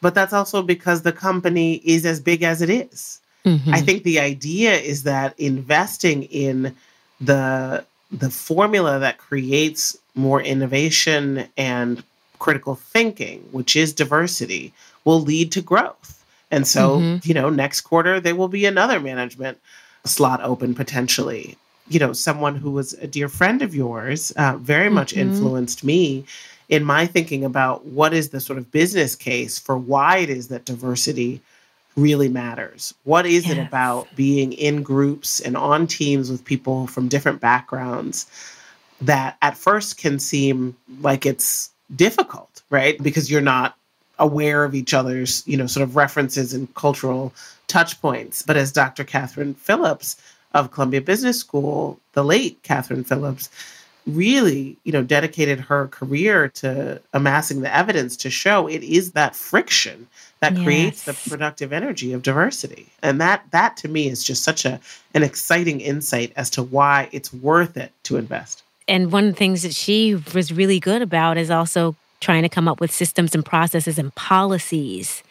But 0.00 0.14
that's 0.14 0.32
also 0.32 0.62
because 0.62 1.02
the 1.02 1.12
company 1.12 1.74
is 1.84 2.04
as 2.04 2.20
big 2.20 2.42
as 2.42 2.60
it 2.60 2.70
is. 2.70 3.20
Mm-hmm. 3.46 3.72
I 3.72 3.80
think 3.80 4.02
the 4.02 4.18
idea 4.18 4.74
is 4.74 5.04
that 5.04 5.38
investing 5.38 6.24
in 6.24 6.74
the 7.20 7.84
the 8.10 8.30
formula 8.30 8.98
that 8.98 9.18
creates 9.18 9.96
more 10.14 10.40
innovation 10.40 11.48
and 11.56 12.02
critical 12.38 12.74
thinking, 12.74 13.40
which 13.52 13.76
is 13.76 13.92
diversity, 13.92 14.72
will 15.04 15.20
lead 15.20 15.50
to 15.52 15.60
growth. 15.60 16.24
And 16.50 16.66
so, 16.66 16.98
mm-hmm. 16.98 17.28
you 17.28 17.34
know, 17.34 17.50
next 17.50 17.82
quarter 17.82 18.20
there 18.20 18.36
will 18.36 18.48
be 18.48 18.66
another 18.66 19.00
management 19.00 19.58
slot 20.04 20.40
open 20.42 20.74
potentially. 20.74 21.56
You 21.88 22.00
know, 22.00 22.12
someone 22.12 22.56
who 22.56 22.70
was 22.70 22.94
a 22.94 23.06
dear 23.06 23.28
friend 23.28 23.62
of 23.62 23.74
yours 23.74 24.32
uh, 24.32 24.56
very 24.58 24.90
much 24.90 25.12
mm-hmm. 25.12 25.28
influenced 25.28 25.84
me 25.84 26.24
in 26.68 26.84
my 26.84 27.06
thinking 27.06 27.44
about 27.44 27.84
what 27.86 28.12
is 28.12 28.30
the 28.30 28.40
sort 28.40 28.58
of 28.58 28.72
business 28.72 29.14
case 29.14 29.58
for 29.58 29.76
why 29.78 30.18
it 30.18 30.30
is 30.30 30.48
that 30.48 30.64
diversity 30.64 31.40
really 31.96 32.28
matters. 32.28 32.94
What 33.04 33.26
is 33.26 33.46
yes. 33.46 33.56
it 33.56 33.60
about 33.60 34.08
being 34.14 34.52
in 34.52 34.82
groups 34.82 35.40
and 35.40 35.56
on 35.56 35.86
teams 35.86 36.30
with 36.30 36.44
people 36.44 36.86
from 36.86 37.08
different 37.08 37.40
backgrounds 37.40 38.26
that 39.00 39.36
at 39.42 39.56
first 39.56 39.98
can 39.98 40.18
seem 40.18 40.76
like 41.00 41.26
it's 41.26 41.70
difficult, 41.94 42.62
right? 42.70 43.02
Because 43.02 43.30
you're 43.30 43.40
not 43.40 43.76
aware 44.18 44.64
of 44.64 44.74
each 44.74 44.94
other's, 44.94 45.42
you 45.46 45.56
know, 45.56 45.66
sort 45.66 45.82
of 45.82 45.96
references 45.96 46.54
and 46.54 46.72
cultural 46.74 47.32
touch 47.66 48.00
points. 48.00 48.42
But 48.42 48.56
as 48.56 48.72
Dr. 48.72 49.04
Katherine 49.04 49.54
Phillips 49.54 50.16
of 50.54 50.70
Columbia 50.70 51.00
Business 51.00 51.38
School, 51.38 52.00
the 52.12 52.24
late 52.24 52.62
Katherine 52.62 53.04
Phillips, 53.04 53.50
really, 54.06 54.76
you 54.84 54.92
know, 54.92 55.02
dedicated 55.02 55.58
her 55.60 55.88
career 55.88 56.48
to 56.48 57.00
amassing 57.12 57.60
the 57.60 57.74
evidence 57.74 58.16
to 58.18 58.30
show 58.30 58.66
it 58.68 58.82
is 58.82 59.12
that 59.12 59.34
friction 59.34 60.06
that 60.40 60.54
yes. 60.54 60.64
creates 60.64 61.04
the 61.04 61.30
productive 61.30 61.72
energy 61.72 62.12
of 62.12 62.22
diversity. 62.22 62.86
And 63.02 63.20
that 63.20 63.44
that 63.50 63.76
to 63.78 63.88
me 63.88 64.08
is 64.08 64.22
just 64.22 64.44
such 64.44 64.64
a 64.64 64.80
an 65.14 65.22
exciting 65.22 65.80
insight 65.80 66.32
as 66.36 66.50
to 66.50 66.62
why 66.62 67.08
it's 67.12 67.32
worth 67.32 67.76
it 67.76 67.92
to 68.04 68.16
invest. 68.16 68.62
And 68.88 69.10
one 69.10 69.24
of 69.24 69.32
the 69.32 69.38
things 69.38 69.62
that 69.62 69.74
she 69.74 70.14
was 70.34 70.52
really 70.52 70.78
good 70.78 71.02
about 71.02 71.36
is 71.36 71.50
also 71.50 71.96
trying 72.20 72.42
to 72.42 72.48
come 72.48 72.68
up 72.68 72.80
with 72.80 72.92
systems 72.92 73.34
and 73.34 73.44
processes 73.44 73.98
and 73.98 74.14
policies 74.14 75.22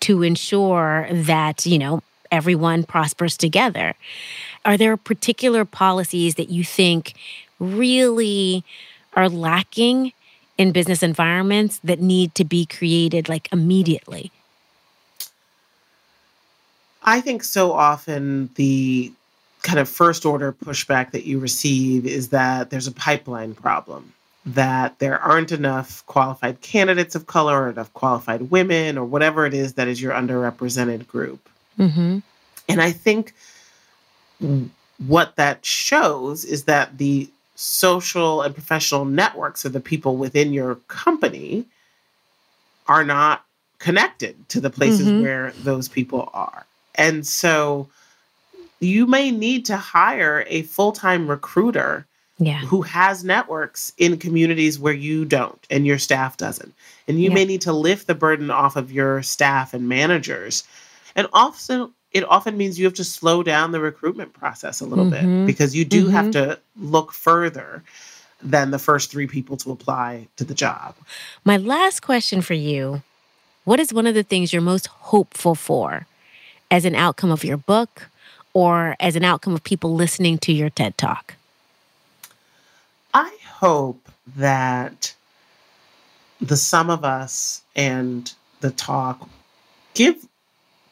to 0.00 0.22
ensure 0.22 1.08
that, 1.10 1.66
you 1.66 1.78
know, 1.78 2.02
everyone 2.30 2.84
prospers 2.84 3.36
together. 3.36 3.94
Are 4.64 4.76
there 4.76 4.96
particular 4.96 5.64
policies 5.64 6.34
that 6.36 6.50
you 6.50 6.64
think 6.64 7.14
really 7.58 8.64
are 9.14 9.28
lacking 9.28 10.12
in 10.58 10.72
business 10.72 11.02
environments 11.02 11.78
that 11.84 12.00
need 12.00 12.34
to 12.34 12.44
be 12.44 12.66
created 12.66 13.28
like 13.28 13.48
immediately? 13.52 14.30
I 17.02 17.20
think 17.20 17.44
so 17.44 17.72
often 17.72 18.50
the 18.56 19.12
kind 19.62 19.78
of 19.78 19.88
first 19.88 20.24
order 20.24 20.52
pushback 20.52 21.12
that 21.12 21.24
you 21.24 21.38
receive 21.38 22.06
is 22.06 22.28
that 22.28 22.70
there's 22.70 22.86
a 22.86 22.92
pipeline 22.92 23.54
problem 23.54 24.12
that 24.44 24.96
there 25.00 25.18
aren't 25.18 25.50
enough 25.50 26.06
qualified 26.06 26.60
candidates 26.60 27.16
of 27.16 27.26
color 27.26 27.62
or 27.62 27.70
enough 27.70 27.92
qualified 27.94 28.50
women 28.50 28.96
or 28.96 29.04
whatever 29.04 29.44
it 29.44 29.52
is 29.52 29.74
that 29.74 29.88
is 29.88 30.00
your 30.00 30.12
underrepresented 30.12 31.06
group. 31.08 31.48
Mm-hmm. 31.78 32.18
And 32.68 32.80
I 32.80 32.92
think 32.92 33.34
what 35.06 35.34
that 35.36 35.64
shows 35.64 36.44
is 36.44 36.64
that 36.64 36.96
the 36.98 37.28
social 37.56 38.42
and 38.42 38.54
professional 38.54 39.04
networks 39.04 39.64
of 39.64 39.72
the 39.72 39.80
people 39.80 40.16
within 40.16 40.52
your 40.52 40.76
company 40.88 41.64
are 42.86 43.04
not 43.04 43.44
connected 43.78 44.48
to 44.50 44.60
the 44.60 44.70
places 44.70 45.08
mm-hmm. 45.08 45.22
where 45.22 45.52
those 45.62 45.88
people 45.88 46.30
are. 46.32 46.64
And 46.94 47.26
so 47.26 47.88
you 48.80 49.06
may 49.06 49.30
need 49.30 49.66
to 49.66 49.76
hire 49.76 50.44
a 50.48 50.62
full 50.62 50.92
time 50.92 51.28
recruiter 51.28 52.06
yeah. 52.38 52.60
who 52.60 52.82
has 52.82 53.24
networks 53.24 53.92
in 53.96 54.18
communities 54.18 54.78
where 54.78 54.92
you 54.92 55.24
don't 55.24 55.66
and 55.70 55.86
your 55.86 55.98
staff 55.98 56.36
doesn't. 56.36 56.74
And 57.08 57.20
you 57.20 57.30
yeah. 57.30 57.34
may 57.34 57.44
need 57.44 57.62
to 57.62 57.72
lift 57.72 58.06
the 58.06 58.14
burden 58.14 58.50
off 58.50 58.76
of 58.76 58.92
your 58.92 59.22
staff 59.22 59.72
and 59.72 59.88
managers. 59.88 60.64
And 61.14 61.26
often 61.32 61.92
it 62.16 62.24
often 62.30 62.56
means 62.56 62.78
you 62.78 62.86
have 62.86 62.94
to 62.94 63.04
slow 63.04 63.42
down 63.42 63.72
the 63.72 63.80
recruitment 63.80 64.32
process 64.32 64.80
a 64.80 64.86
little 64.86 65.04
mm-hmm. 65.04 65.44
bit 65.44 65.46
because 65.46 65.76
you 65.76 65.84
do 65.84 66.04
mm-hmm. 66.04 66.12
have 66.12 66.30
to 66.30 66.58
look 66.74 67.12
further 67.12 67.82
than 68.42 68.70
the 68.70 68.78
first 68.78 69.10
three 69.10 69.26
people 69.26 69.58
to 69.58 69.70
apply 69.70 70.26
to 70.36 70.44
the 70.44 70.54
job. 70.54 70.94
My 71.44 71.58
last 71.58 72.00
question 72.00 72.40
for 72.40 72.54
you 72.54 73.02
What 73.64 73.80
is 73.80 73.92
one 73.92 74.06
of 74.06 74.14
the 74.14 74.22
things 74.22 74.50
you're 74.50 74.62
most 74.62 74.86
hopeful 74.86 75.54
for 75.54 76.06
as 76.70 76.86
an 76.86 76.94
outcome 76.94 77.30
of 77.30 77.44
your 77.44 77.58
book 77.58 78.08
or 78.54 78.96
as 78.98 79.14
an 79.14 79.22
outcome 79.22 79.54
of 79.54 79.62
people 79.62 79.94
listening 79.94 80.38
to 80.38 80.52
your 80.52 80.70
TED 80.70 80.96
Talk? 80.96 81.34
I 83.12 83.36
hope 83.44 84.08
that 84.36 85.14
the 86.40 86.56
sum 86.56 86.88
of 86.88 87.04
us 87.04 87.60
and 87.74 88.32
the 88.60 88.70
talk 88.70 89.28
give 89.92 90.26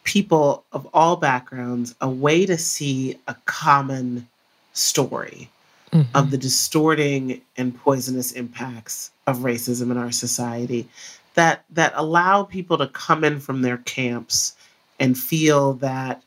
people 0.04 0.64
of 0.72 0.86
all 0.94 1.16
backgrounds 1.16 1.94
a 2.00 2.08
way 2.08 2.46
to 2.46 2.56
see 2.56 3.18
a 3.26 3.34
common 3.46 4.28
story 4.72 5.48
mm-hmm. 5.92 6.16
of 6.16 6.30
the 6.30 6.38
distorting 6.38 7.40
and 7.56 7.76
poisonous 7.76 8.32
impacts 8.32 9.10
of 9.26 9.38
racism 9.38 9.90
in 9.90 9.96
our 9.96 10.12
society 10.12 10.86
that 11.34 11.64
that 11.70 11.92
allow 11.96 12.42
people 12.42 12.78
to 12.78 12.86
come 12.88 13.24
in 13.24 13.40
from 13.40 13.62
their 13.62 13.78
camps 13.78 14.54
and 15.00 15.18
feel 15.18 15.74
that 15.74 16.22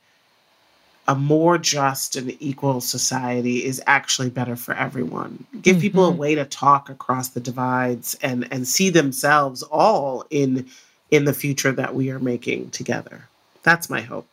a 1.08 1.16
more 1.16 1.58
just 1.58 2.18
and 2.18 2.36
equal 2.42 2.82
society 2.82 3.64
is 3.64 3.82
actually 3.88 4.30
better 4.30 4.58
for 4.58 4.74
everyone. 4.74 5.46
Give 5.62 5.78
mm-hmm. 5.78 5.82
people 5.82 6.06
a 6.06 6.10
mm-hmm. 6.10 6.20
way 6.20 6.36
to 6.36 6.44
talk 6.44 6.90
across 6.90 7.30
the 7.30 7.40
divides 7.40 8.18
and 8.22 8.48
and 8.52 8.68
see 8.68 8.90
themselves 8.90 9.64
all 9.64 10.26
in 10.30 10.68
in 11.10 11.24
the 11.24 11.34
future 11.34 11.72
that 11.72 11.96
we 11.96 12.10
are 12.10 12.20
making 12.20 12.70
together. 12.72 13.28
That's 13.68 13.90
my 13.90 14.00
hope. 14.00 14.30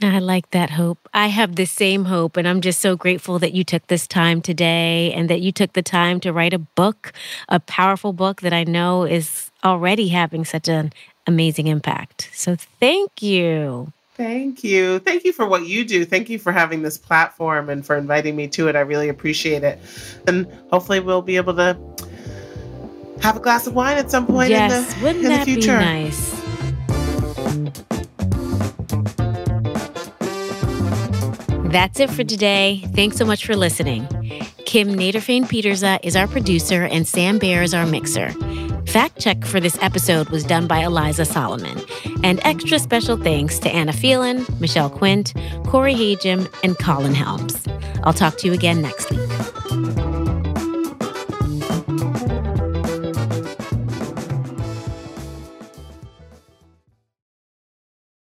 I 0.00 0.20
like 0.20 0.50
that 0.50 0.70
hope. 0.70 1.08
I 1.12 1.26
have 1.26 1.56
the 1.56 1.64
same 1.64 2.04
hope, 2.04 2.36
and 2.36 2.46
I'm 2.46 2.60
just 2.60 2.80
so 2.80 2.94
grateful 2.94 3.40
that 3.40 3.54
you 3.54 3.64
took 3.64 3.84
this 3.88 4.06
time 4.06 4.40
today 4.40 5.12
and 5.12 5.28
that 5.28 5.40
you 5.40 5.50
took 5.50 5.72
the 5.72 5.82
time 5.82 6.20
to 6.20 6.32
write 6.32 6.54
a 6.54 6.60
book, 6.60 7.12
a 7.48 7.58
powerful 7.58 8.12
book 8.12 8.42
that 8.42 8.52
I 8.52 8.62
know 8.62 9.02
is 9.02 9.50
already 9.64 10.10
having 10.10 10.44
such 10.44 10.68
an 10.68 10.92
amazing 11.26 11.66
impact. 11.66 12.30
So, 12.32 12.54
thank 12.78 13.20
you. 13.20 13.92
Thank 14.14 14.62
you. 14.62 15.00
Thank 15.00 15.24
you 15.24 15.32
for 15.32 15.44
what 15.44 15.66
you 15.66 15.84
do. 15.84 16.04
Thank 16.04 16.30
you 16.30 16.38
for 16.38 16.52
having 16.52 16.82
this 16.82 16.96
platform 16.96 17.68
and 17.68 17.84
for 17.84 17.96
inviting 17.96 18.36
me 18.36 18.46
to 18.46 18.68
it. 18.68 18.76
I 18.76 18.80
really 18.82 19.08
appreciate 19.08 19.64
it. 19.64 19.80
And 20.28 20.46
hopefully 20.70 21.00
we'll 21.00 21.20
be 21.20 21.34
able 21.34 21.56
to 21.56 21.76
have 23.22 23.36
a 23.36 23.40
glass 23.40 23.66
of 23.66 23.74
wine 23.74 23.98
at 23.98 24.12
some 24.12 24.24
point 24.24 24.50
yes, 24.50 24.72
in 24.72 25.00
the, 25.00 25.04
wouldn't 25.04 25.24
in 25.24 25.30
that 25.30 25.46
the 25.46 25.54
future. 25.54 25.78
be 25.78 25.84
nice? 25.84 26.44
That's 31.74 31.98
it 31.98 32.08
for 32.08 32.22
today. 32.22 32.84
Thanks 32.94 33.16
so 33.16 33.24
much 33.24 33.44
for 33.44 33.56
listening. 33.56 34.06
Kim 34.64 34.90
Nederveen 34.90 35.42
Pieterse 35.42 35.98
is 36.04 36.14
our 36.14 36.28
producer, 36.28 36.84
and 36.84 37.04
Sam 37.04 37.36
Bair 37.36 37.64
is 37.64 37.74
our 37.74 37.84
mixer. 37.84 38.30
Fact 38.86 39.18
check 39.20 39.44
for 39.44 39.58
this 39.58 39.76
episode 39.82 40.28
was 40.28 40.44
done 40.44 40.68
by 40.68 40.84
Eliza 40.84 41.24
Solomon. 41.24 41.80
And 42.22 42.38
extra 42.44 42.78
special 42.78 43.16
thanks 43.16 43.58
to 43.58 43.68
Anna 43.70 43.92
Phelan, 43.92 44.46
Michelle 44.60 44.88
Quint, 44.88 45.34
Corey 45.66 45.96
Hajim, 45.96 46.48
and 46.62 46.78
Colin 46.78 47.12
Helms. 47.12 47.66
I'll 48.04 48.12
talk 48.12 48.38
to 48.38 48.46
you 48.46 48.52
again 48.52 48.80
next 48.80 49.10
week. 49.10 49.53